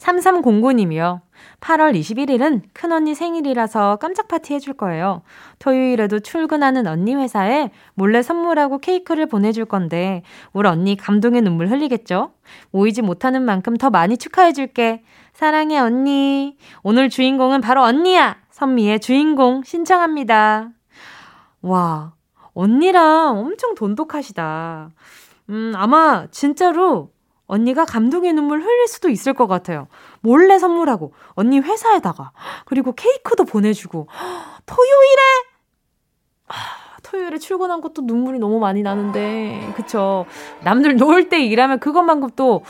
3309님이요. 0.00 1.20
8월 1.60 1.98
21일은 1.98 2.62
큰언니 2.72 3.14
생일이라서 3.14 3.96
깜짝 3.96 4.28
파티 4.28 4.54
해줄 4.54 4.74
거예요. 4.74 5.22
토요일에도 5.58 6.20
출근하는 6.20 6.86
언니 6.86 7.14
회사에 7.14 7.70
몰래 7.94 8.22
선물하고 8.22 8.78
케이크를 8.78 9.26
보내줄 9.26 9.66
건데, 9.66 10.22
우리 10.52 10.68
언니 10.68 10.96
감동의 10.96 11.42
눈물 11.42 11.68
흘리겠죠? 11.68 12.32
모이지 12.70 13.02
못하는 13.02 13.42
만큼 13.42 13.76
더 13.76 13.90
많이 13.90 14.16
축하해줄게. 14.16 15.02
사랑해, 15.32 15.78
언니. 15.78 16.56
오늘 16.82 17.08
주인공은 17.08 17.60
바로 17.60 17.82
언니야! 17.82 18.38
선미의 18.50 19.00
주인공 19.00 19.62
신청합니다. 19.62 20.70
와, 21.62 22.14
언니랑 22.54 23.38
엄청 23.38 23.74
돈독하시다. 23.74 24.90
음, 25.50 25.72
아마 25.76 26.26
진짜로 26.30 27.10
언니가 27.50 27.84
감동의 27.84 28.32
눈물 28.32 28.60
흘릴 28.62 28.86
수도 28.86 29.08
있을 29.08 29.34
것 29.34 29.48
같아요. 29.48 29.88
몰래 30.20 30.58
선물하고, 30.58 31.12
언니 31.34 31.58
회사에다가, 31.58 32.30
그리고 32.64 32.92
케이크도 32.92 33.44
보내주고, 33.44 34.06
토요일에! 34.66 35.22
아, 36.48 36.52
토요일에 37.02 37.38
출근한 37.38 37.80
것도 37.80 38.02
눈물이 38.02 38.38
너무 38.38 38.60
많이 38.60 38.82
나는데, 38.82 39.72
그쵸. 39.76 40.26
남들 40.62 40.96
놀 40.96 41.28
때 41.28 41.42
일하면 41.44 41.80
그것만큼 41.80 42.30
또 42.36 42.62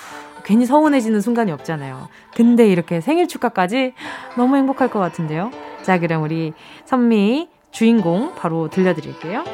괜히 0.45 0.65
서운해지는 0.65 1.21
순간이 1.21 1.53
없잖아요. 1.53 2.09
근데 2.35 2.67
이렇게 2.67 3.03
생일 3.03 3.29
축하까지 3.29 3.93
너무 4.39 4.57
행복할 4.57 4.89
것 4.89 4.99
같은데요. 4.99 5.51
자, 5.83 5.99
그럼 5.99 6.23
우리 6.23 6.55
선미 6.87 7.51
주인공 7.71 8.35
바로 8.35 8.69
들려드릴게요. 8.71 9.45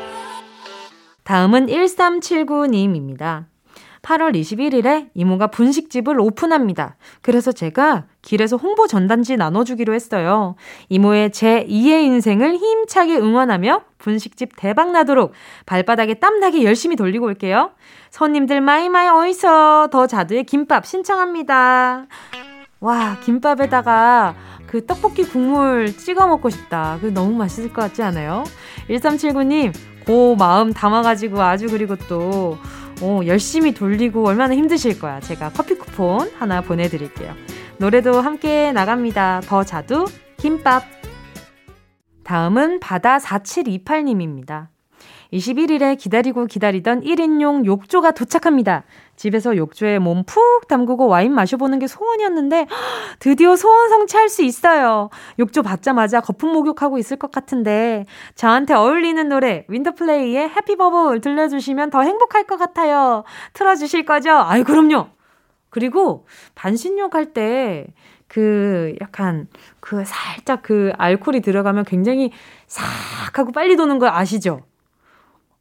다음은 1.25 1.67
1379님입니다. 1.67 3.47
8월 4.07 4.41
21일에 4.41 5.09
이모가 5.15 5.49
분식집을 5.49 6.21
오픈합니다. 6.21 6.95
그래서 7.23 7.51
제가 7.51 8.05
길에서 8.23 8.57
홍보 8.57 8.87
전단지 8.87 9.37
나눠주기로 9.37 9.95
했어요. 9.95 10.55
이모의 10.89 11.33
제 11.33 11.67
2의 11.69 12.05
인생을 12.05 12.57
힘차게 12.57 13.17
응원하며 13.17 13.83
분식집 13.99 14.51
대박 14.57 14.93
나도록 14.93 15.33
발바닥에 15.67 16.15
땀나게 16.15 16.63
열심히 16.63 16.95
돌리고 16.95 17.27
올게요. 17.27 17.73
손님들 18.11 18.61
마이마이 18.61 19.09
오이소 19.09 19.89
더 19.91 20.07
자두의 20.07 20.45
김밥 20.45 20.87
신청합니다. 20.87 22.07
와, 22.79 23.19
김밥에다가 23.25 24.37
그 24.69 24.87
떡볶이 24.87 25.25
국물 25.25 25.97
찍어 25.97 26.29
먹고 26.29 26.49
싶다. 26.49 26.99
그 27.01 27.07
너무 27.07 27.35
맛있을 27.35 27.73
것 27.73 27.83
같지 27.83 28.05
않아요? 28.05 28.45
1379님, 28.89 29.73
고 30.07 30.37
마음 30.37 30.73
담아가지고 30.73 31.43
아주 31.43 31.67
그리고 31.67 31.97
또 32.09 32.57
어, 33.03 33.21
열심히 33.27 33.75
돌리고 33.75 34.27
얼마나 34.27 34.55
힘드실 34.55 34.99
거야. 34.99 35.21
제가 35.21 35.51
커피 35.51 35.75
쿠폰 35.75 36.31
하나 36.39 36.61
보내드릴게요. 36.61 37.35
노래도 37.79 38.21
함께 38.21 38.73
나갑니다. 38.73 39.43
더 39.45 39.65
자두 39.65 40.07
김밥. 40.39 40.85
다음은 42.25 42.81
바다 42.81 43.19
4728님입니다. 43.19 44.69
21일에 45.33 45.99
기다리고 45.99 46.47
기다리던 46.47 47.03
1인용 47.03 47.65
욕조가 47.65 48.13
도착합니다. 48.13 48.85
집에서 49.17 49.57
욕조에 49.57 49.99
몸 49.99 50.25
푹 50.27 50.69
담그고 50.69 51.07
와인 51.07 51.33
마셔보는 51.35 51.79
게 51.79 51.87
소원이었는데 51.87 52.67
드디어 53.21 53.57
소원 53.57 53.89
성취할 53.89 54.29
수 54.29 54.43
있어요. 54.43 55.11
욕조 55.39 55.63
받자마자 55.63 56.21
거품 56.21 56.53
목욕하고 56.53 56.99
있을 56.99 57.17
것 57.17 57.31
같은데 57.31 58.07
저한테 58.35 58.75
어울리는 58.75 59.29
노래 59.29 59.65
윈터플레이의 59.69 60.49
해피버블 60.51 61.21
들려주시면 61.21 61.91
더 61.91 62.03
행복할 62.03 62.45
것 62.45 62.57
같아요. 62.57 63.25
틀어주실 63.53 64.05
거죠? 64.05 64.31
아유 64.33 64.65
그럼요. 64.65 65.09
그리고 65.71 66.27
반신욕 66.55 67.15
할때 67.15 67.87
그 68.29 68.95
약간 69.01 69.47
그 69.81 70.05
살짝 70.05 70.63
그 70.63 70.93
알코올이 70.99 71.41
들어가면 71.43 71.85
굉장히 71.85 72.33
싹 72.67 72.85
하고 73.39 73.53
빨리 73.53 73.77
도는 73.77 73.99
거 73.99 74.09
아시죠? 74.09 74.63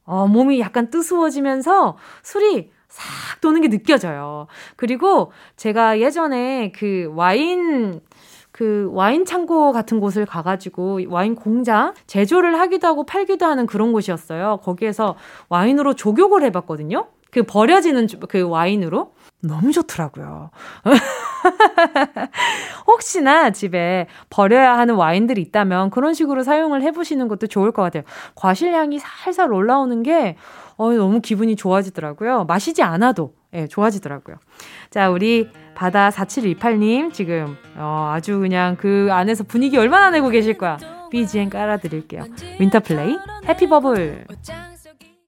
어, 0.05 0.27
몸이 0.27 0.59
약간 0.59 0.89
뜨스워지면서 0.89 1.97
술이 2.23 2.71
싹 2.87 3.41
도는 3.41 3.61
게 3.61 3.67
느껴져요. 3.69 4.47
그리고 4.75 5.31
제가 5.57 5.99
예전에 5.99 6.71
그 6.73 7.11
와인 7.15 8.01
그 8.51 8.89
와인 8.93 9.25
창고 9.25 9.73
같은 9.73 9.99
곳을 9.99 10.25
가가지고 10.25 11.01
와인 11.09 11.35
공장 11.35 11.93
제조를 12.07 12.57
하기도 12.57 12.87
하고 12.87 13.05
팔기도 13.05 13.45
하는 13.45 13.65
그런 13.65 13.91
곳이었어요. 13.91 14.61
거기에서 14.63 15.15
와인으로 15.49 15.95
조격을 15.95 16.41
해봤거든요. 16.43 17.07
그 17.31 17.43
버려지는 17.43 18.07
그 18.29 18.43
와인으로. 18.47 19.11
너무 19.47 19.71
좋더라고요. 19.71 20.51
혹시나 22.87 23.51
집에 23.51 24.07
버려야 24.29 24.77
하는 24.77 24.95
와인들이 24.95 25.41
있다면 25.41 25.89
그런 25.89 26.13
식으로 26.13 26.43
사용을 26.43 26.81
해보시는 26.81 27.27
것도 27.27 27.47
좋을 27.47 27.71
것 27.71 27.81
같아요. 27.81 28.03
과실량이 28.35 28.99
살살 28.99 29.51
올라오는 29.51 30.03
게 30.03 30.37
어, 30.77 30.91
너무 30.91 31.21
기분이 31.21 31.55
좋아지더라고요. 31.55 32.45
마시지 32.45 32.83
않아도 32.83 33.33
예, 33.53 33.67
좋아지더라고요. 33.67 34.37
자, 34.89 35.09
우리 35.09 35.49
바다 35.75 36.09
4728님 36.09 37.13
지금 37.13 37.57
어, 37.77 38.11
아주 38.13 38.39
그냥 38.39 38.75
그 38.75 39.09
안에서 39.11 39.43
분위기 39.43 39.77
얼마나 39.77 40.09
내고 40.09 40.29
계실 40.29 40.57
거야. 40.57 40.77
BGM 41.09 41.49
깔아드릴게요. 41.49 42.25
윈터플레이 42.59 43.17
해피버블. 43.47 44.25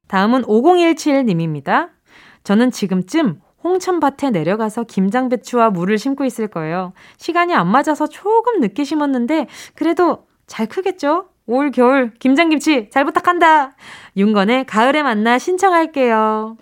다음은 0.08 0.44
5017님입니다. 0.44 1.90
저는 2.44 2.72
지금쯤 2.72 3.42
홍천밭에 3.68 4.32
내려가서 4.32 4.84
김장배추와 4.84 5.70
물을 5.70 5.98
심고 5.98 6.26
있을 6.26 6.48
거예요. 6.48 6.94
시간이 7.18 7.54
안 7.54 7.68
맞아서 7.68 8.08
조금 8.08 8.60
늦게 8.60 8.84
심었는데 8.84 9.48
그래도 9.76 10.26
잘 10.48 10.68
크겠죠? 10.68 11.28
올 11.46 11.72
겨울 11.72 12.14
김장김치 12.20 12.90
잘 12.92 13.06
부탁한다. 13.06 13.76
윤건의 14.16 14.66
가을에 14.66 15.04
만나 15.04 15.38
신청할게요. 15.38 16.58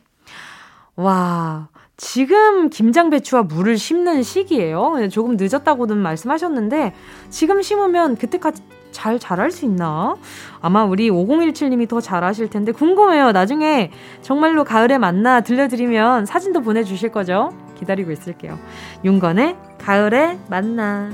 와, 0.96 1.70
지금 1.98 2.70
김장배추와 2.70 3.44
물을 3.44 3.78
심는 3.78 4.22
시기예요. 4.24 5.08
조금 5.10 5.38
늦었다고는 5.38 5.98
말씀하셨는데 5.98 6.94
지금 7.30 7.62
심으면 7.62 8.16
그때까지 8.16 8.62
잘 8.96 9.20
자랄 9.20 9.52
수 9.52 9.66
있나? 9.66 10.16
아마 10.62 10.86
우리 10.86 11.10
5017님이 11.10 11.88
더 11.90 12.00
잘하실 12.00 12.50
텐데 12.50 12.72
궁금해요. 12.72 13.34
나중에 13.34 13.92
정말로 14.22 14.64
가을에 14.64 14.98
만나 14.98 15.42
들려드리면 15.42 16.26
사진도 16.26 16.62
보내주실 16.62 17.12
거죠? 17.12 17.52
기다리고 17.78 18.12
있을게요. 18.12 18.58
윤건의 19.04 19.58
가을에 19.78 20.40
만나. 20.50 21.10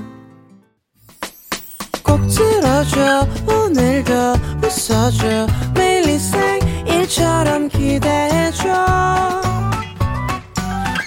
꼭 2.04 2.20
들어줘 2.28 3.26
오늘도 3.48 4.12
웃어줘 4.62 5.46
매일 5.74 6.02
일처럼 6.86 7.68
기대해줘 7.68 9.42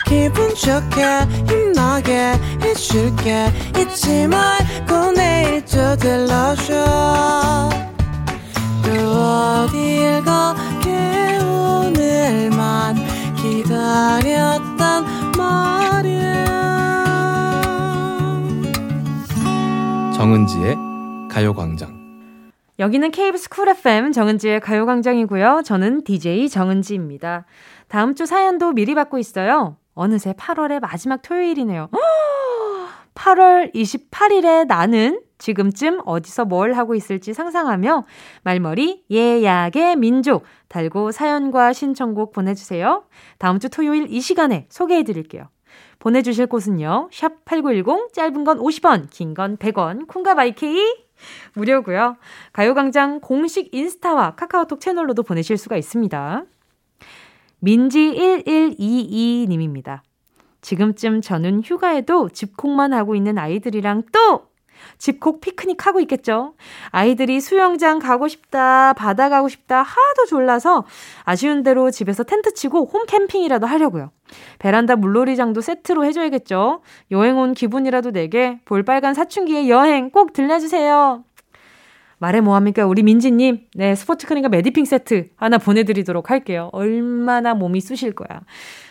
기분 0.06 0.50
좋게 0.50 1.04
힘나게 1.48 2.34
해줄게 2.62 3.52
잊지 3.80 4.28
말 4.28 4.60
고 4.88 5.12
내일 5.12 5.64
또 5.66 5.96
들러줘 5.98 6.74
또 8.84 8.90
어딜 8.92 10.24
가게 10.24 11.38
오늘만 11.44 12.96
기다렸단 13.36 15.06
말이야 15.38 16.46
정은지의 20.16 20.78
가요광장. 21.30 21.96
여기는 22.78 23.12
KBS 23.12 23.50
쿨 23.50 23.70
FM 23.70 24.12
정은지의 24.12 24.60
가요광장이고요. 24.60 25.62
저는 25.66 26.04
DJ 26.04 26.50
정은지입니다. 26.50 27.46
다음 27.88 28.16
주 28.16 28.26
사연도 28.26 28.74
미리 28.74 28.96
받고 28.96 29.18
있어요. 29.18 29.78
어느새 29.94 30.34
8월의 30.34 30.82
마지막 30.82 31.22
토요일이네요. 31.22 31.90
8월 33.16 33.74
28일에 33.74 34.68
나는 34.68 35.22
지금쯤 35.38 36.02
어디서 36.06 36.46
뭘 36.46 36.74
하고 36.74 36.96
있을지 36.96 37.34
상상하며 37.34 38.06
말머리 38.44 39.04
예약의 39.10 39.96
민족 39.98 40.44
달고 40.70 41.12
사연과 41.12 41.74
신청곡 41.74 42.32
보내주세요. 42.32 43.04
다음 43.38 43.60
주 43.60 43.68
토요일 43.70 44.08
이 44.10 44.22
시간에 44.22 44.66
소개해드릴게요. 44.70 45.50
보내주실 46.00 46.48
곳은요. 46.48 47.10
샵 47.12 47.44
8910 47.46 48.14
짧은 48.14 48.44
건 48.44 48.60
50원 48.60 49.10
긴 49.10 49.34
건 49.34 49.58
100원 49.58 50.08
콩과 50.08 50.36
마이케이 50.36 50.80
무료고요. 51.54 52.18
가요광장 52.54 53.20
공식 53.22 53.74
인스타와 53.74 54.36
카카오톡 54.36 54.80
채널로도 54.80 55.24
보내실 55.24 55.58
수가 55.58 55.78
있습니다. 55.78 56.44
민지1122님입니다. 57.64 60.02
지금쯤 60.66 61.22
저는 61.22 61.62
휴가에도 61.64 62.28
집콕만 62.28 62.92
하고 62.92 63.14
있는 63.14 63.38
아이들이랑 63.38 64.02
또 64.12 64.48
집콕 64.98 65.40
피크닉 65.40 65.86
하고 65.86 66.00
있겠죠. 66.00 66.56
아이들이 66.90 67.40
수영장 67.40 68.00
가고 68.00 68.28
싶다, 68.28 68.94
바다 68.94 69.30
가고 69.30 69.48
싶다 69.48 69.84
하도 69.84 70.26
졸라서 70.28 70.86
아쉬운 71.24 71.62
대로 71.62 71.92
집에서 71.92 72.24
텐트 72.24 72.56
치고 72.56 72.86
홈 72.86 73.06
캠핑이라도 73.06 73.68
하려고요. 73.68 74.10
베란다 74.58 74.96
물놀이장도 74.96 75.62
세트로 75.62 76.04
해줘야겠죠. 76.04 76.82
여행 77.12 77.38
온 77.38 77.54
기분이라도 77.54 78.10
내게 78.10 78.60
볼빨간 78.66 79.14
사춘기의 79.14 79.70
여행 79.70 80.10
꼭 80.10 80.34
들려주세요. 80.34 81.24
말해 82.26 82.42
뭐합니까? 82.42 82.88
우리 82.88 83.04
민지님. 83.04 83.68
네, 83.76 83.94
스포츠 83.94 84.26
크림과 84.26 84.50
매디핑 84.50 84.86
세트 84.86 85.30
하나 85.36 85.60
보내드리도록 85.60 86.32
할게요. 86.32 86.72
얼마나 86.74 87.54
몸이 87.54 87.82
쑤실 87.82 88.14
거야. 88.14 88.42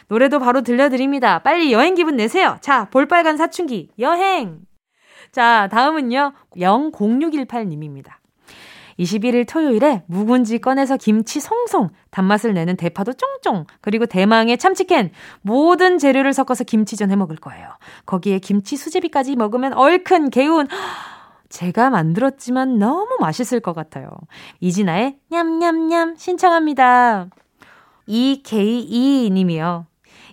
노래도 0.06 0.38
바로 0.38 0.62
들려드립니다. 0.62 1.40
빨리 1.40 1.72
여행 1.72 1.96
기분 1.96 2.14
내세요. 2.14 2.58
자, 2.60 2.88
볼빨간 2.90 3.36
사춘기, 3.36 3.90
여행! 3.98 4.60
자, 5.32 5.68
다음은요. 5.72 6.32
00618님입니다. 6.56 8.12
21일 9.00 9.48
토요일에 9.48 10.04
묵은지 10.06 10.60
꺼내서 10.60 10.96
김치 10.96 11.40
송송, 11.40 11.90
단맛을 12.12 12.54
내는 12.54 12.76
대파도 12.76 13.14
쫑쫑, 13.14 13.66
그리고 13.80 14.06
대망의 14.06 14.58
참치캔, 14.58 15.10
모든 15.42 15.98
재료를 15.98 16.32
섞어서 16.32 16.62
김치전 16.62 17.10
해 17.10 17.16
먹을 17.16 17.34
거예요. 17.34 17.68
거기에 18.06 18.38
김치 18.38 18.76
수제비까지 18.76 19.34
먹으면 19.34 19.72
얼큰 19.72 20.30
개운, 20.30 20.68
제가 21.54 21.88
만들었지만 21.88 22.80
너무 22.80 23.16
맛있을 23.20 23.60
것 23.60 23.74
같아요. 23.74 24.08
이진아의 24.58 25.18
냠냠냠 25.30 26.16
신청합니다. 26.16 27.28
이K2 28.08 29.30
님이요. 29.30 29.86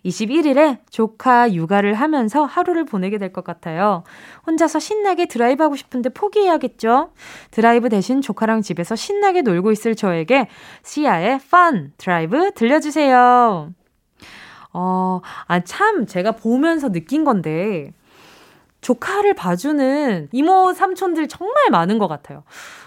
21일에 0.03 0.79
조카 0.89 1.53
육아를 1.53 1.93
하면서 1.93 2.43
하루를 2.43 2.85
보내게 2.85 3.19
될 3.19 3.31
것 3.31 3.43
같아요. 3.43 4.03
혼자서 4.47 4.79
신나게 4.79 5.27
드라이브 5.27 5.61
하고 5.61 5.75
싶은데 5.75 6.09
포기해야겠죠? 6.09 7.11
드라이브 7.51 7.89
대신 7.89 8.21
조카랑 8.21 8.63
집에서 8.63 8.95
신나게 8.95 9.43
놀고 9.43 9.71
있을 9.71 9.93
저에게 9.93 10.47
시아의 10.81 11.33
Fun 11.35 11.93
Drive 11.97 12.51
들려주세요. 12.55 13.71
어, 14.73 15.21
아, 15.47 15.59
참, 15.59 16.07
제가 16.07 16.31
보면서 16.31 16.91
느낀 16.91 17.23
건데, 17.25 17.91
조카를 18.81 19.35
봐주는 19.35 20.29
이모 20.31 20.73
삼촌들 20.73 21.27
정말 21.27 21.69
많은 21.71 21.99
것 21.99 22.07
같아요. 22.07 22.43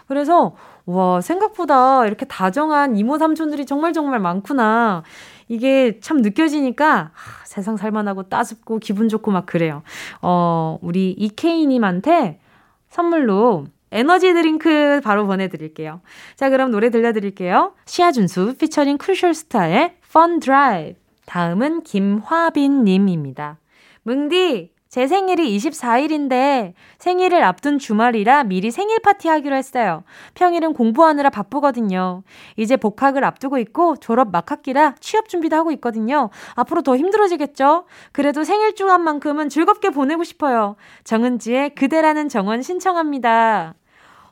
그래서, 0.07 0.54
와, 0.87 1.20
생각보다 1.20 2.07
이렇게 2.07 2.26
다정한 2.26 2.96
이모 2.96 3.16
삼촌들이 3.16 3.64
정말 3.64 3.92
정말 3.92 4.20
많구나. 4.20 5.02
이게 5.48 5.98
참 6.00 6.18
느껴지니까 6.18 7.11
하, 7.12 7.44
세상 7.44 7.76
살만하고 7.76 8.24
따숩고 8.24 8.78
기분 8.78 9.09
좋고 9.09 9.30
막 9.30 9.46
그래요. 9.46 9.83
어, 10.20 10.78
우리 10.83 11.11
이케이님한테 11.12 12.40
선물로 12.88 13.66
에너지 13.90 14.33
드링크 14.35 15.00
바로 15.04 15.26
보내드릴게요. 15.26 16.00
자, 16.35 16.50
그럼 16.50 16.70
노래 16.70 16.90
들려드릴게요. 16.90 17.74
시아준수 17.87 18.57
피처링 18.59 18.98
크루셜스타의 18.98 19.96
Fun 20.04 20.40
Drive. 20.40 20.96
다음은 21.26 21.83
김화빈님입니다. 21.83 23.59
뭉디, 24.02 24.72
제 24.94 25.09
생일이 25.09 25.57
24일인데 25.57 26.72
생일을 26.98 27.42
앞둔 27.42 27.80
주말이라 27.80 28.44
미리 28.44 28.70
생일 28.70 29.00
파티 29.00 29.26
하기로 29.26 29.57
했어요. 29.57 30.04
평일은 30.35 30.72
공부하느라 30.72 31.30
바쁘거든요. 31.30 32.22
이제 32.57 32.76
복학을 32.76 33.24
앞두고 33.24 33.59
있고 33.59 33.96
졸업 33.96 34.30
막학기라 34.30 34.94
취업 35.00 35.28
준비도 35.28 35.57
하고 35.57 35.72
있거든요. 35.72 36.30
앞으로 36.54 36.83
더 36.83 36.96
힘들어지겠죠? 36.96 37.87
그래도 38.12 38.44
생일 38.44 38.76
주간만큼은 38.76 39.48
즐겁게 39.48 39.90
보내고 39.90 40.22
싶어요. 40.22 40.76
정은지의 41.02 41.74
그대라는 41.74 42.28
정원 42.28 42.62
신청합니다. 42.62 43.74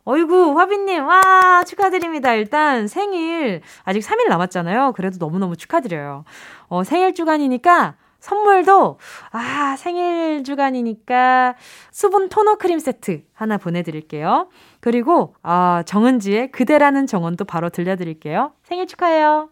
어이구, 0.04 0.56
화빈님, 0.60 1.04
와, 1.04 1.64
축하드립니다. 1.66 2.34
일단 2.34 2.86
생일, 2.86 3.62
아직 3.82 3.98
3일 3.98 4.28
남았잖아요. 4.28 4.92
그래도 4.92 5.16
너무너무 5.18 5.56
축하드려요. 5.56 6.24
어, 6.68 6.84
생일 6.84 7.14
주간이니까 7.14 7.96
선물도, 8.22 9.00
아, 9.32 9.74
생일 9.76 10.44
주간이니까 10.44 11.56
수분 11.90 12.28
토너 12.28 12.54
크림 12.54 12.78
세트 12.78 13.22
하나 13.34 13.58
보내드릴게요. 13.58 14.48
그리고, 14.80 15.34
아, 15.42 15.82
정은지의 15.84 16.52
그대라는 16.52 17.08
정원도 17.08 17.44
바로 17.44 17.68
들려드릴게요. 17.68 18.52
생일 18.62 18.86
축하해요. 18.86 19.48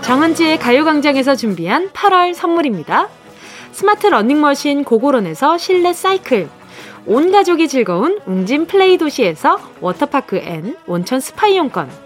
정은지의 0.00 0.58
가요광장에서 0.58 1.34
준비한 1.34 1.90
8월 1.90 2.32
선물입니다. 2.32 3.08
스마트 3.72 4.06
러닝머신 4.06 4.84
고고론에서 4.84 5.58
실내 5.58 5.92
사이클. 5.92 6.48
온 7.04 7.32
가족이 7.32 7.68
즐거운 7.68 8.18
웅진 8.24 8.66
플레이 8.66 8.96
도시에서 8.96 9.60
워터파크 9.82 10.38
and 10.38 10.74
온천 10.86 11.20
스파 11.20 11.48
이용권. 11.48 12.05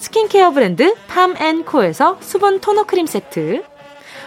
스킨케어 0.00 0.50
브랜드 0.52 0.94
팜앤코에서 1.08 2.16
수분 2.20 2.60
토너 2.60 2.84
크림 2.84 3.04
세트, 3.04 3.62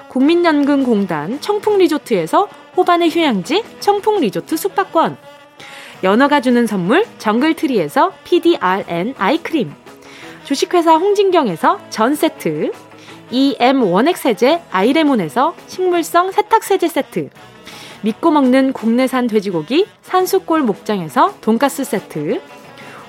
국민연금공단 0.07 1.41
청풍리조트에서 1.41 2.47
호반의 2.77 3.09
휴양지 3.09 3.63
청풍리조트 3.79 4.55
숙박권, 4.55 5.17
연어가 6.03 6.41
주는 6.41 6.67
선물 6.67 7.03
정글트리에서 7.17 8.13
PDRN 8.23 9.15
아이크림, 9.17 9.73
주식회사 10.43 10.93
홍진경에서 10.97 11.79
전 11.89 12.13
세트, 12.13 12.71
EM 13.31 13.81
원액 13.81 14.15
세제 14.17 14.61
아이레몬에서 14.69 15.55
식물성 15.65 16.31
세탁세제 16.31 16.87
세트, 16.87 17.29
믿고 18.03 18.29
먹는 18.29 18.73
국내산 18.73 19.25
돼지고기 19.25 19.87
산수골 20.03 20.61
목장에서 20.61 21.33
돈가스 21.41 21.83
세트, 21.83 22.41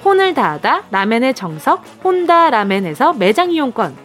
혼을 0.05 0.35
다하다 0.35 0.85
라멘의 0.91 1.35
정석 1.35 1.83
혼다 2.05 2.51
라멘에서 2.51 3.15
매장 3.15 3.51
이용권. 3.51 3.97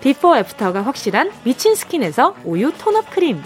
비포 0.00 0.36
애프터가 0.36 0.82
확실한 0.82 1.30
미친 1.44 1.74
스킨에서 1.74 2.34
우유 2.44 2.72
tone-up 2.76 3.10
크림. 3.10 3.42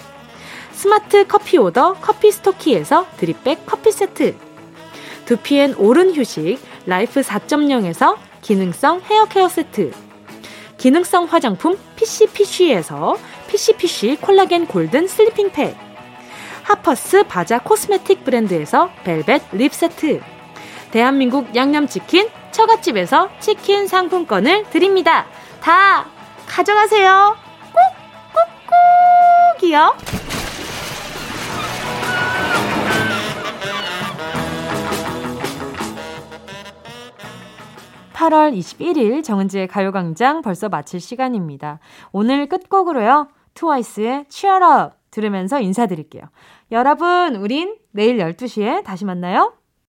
스마트 0.73 1.27
커피 1.27 1.57
오더 1.59 1.95
커피 2.01 2.33
스토키에서 2.33 3.07
드립백 3.17 3.65
커피 3.65 3.93
세트. 3.93 4.35
두피엔 5.27 5.75
오른 5.79 6.15
휴식 6.15 6.59
라이프 6.87 7.21
4.0에서 7.21 8.17
기능성 8.43 9.03
헤어 9.09 9.25
케어 9.27 9.49
세트. 9.49 9.93
기능성 10.77 11.25
화장품 11.25 11.79
PCP쉬에서 11.97 13.17
PCP쉬 13.49 14.19
콜라겐 14.21 14.67
golden 14.67 15.07
sleeping 15.07 15.51
팩. 15.51 15.77
하퍼스 16.65 17.25
바자 17.25 17.59
코스메틱 17.59 18.25
브랜드에서 18.25 18.91
벨벳 19.05 19.43
립 19.53 19.73
세트 19.73 20.21
대한민국 20.95 21.57
양념치킨 21.57 22.29
처갓집에서 22.53 23.29
치킨 23.41 23.89
상품권을 23.89 24.71
드립니다. 24.71 25.27
다 25.61 26.07
가져가세요. 26.47 27.35
꾹꾹꾹이요. 29.59 29.97
(8월 38.13 38.57
21일) 38.57 39.25
정은지의 39.25 39.67
가요광장 39.67 40.43
벌써 40.43 40.69
마칠 40.69 41.01
시간입니다. 41.01 41.81
오늘 42.13 42.49
끝곡으로요. 42.49 43.27
트와이스의 43.55 44.27
Cheer 44.29 44.65
Up 44.65 44.97
들으면서 45.11 45.59
인사드릴게요. 45.59 46.23
여러분, 46.71 47.35
우린 47.35 47.79
내일 47.91 48.19
12시에 48.19 48.85
다시 48.85 49.05
만나요. 49.05 49.55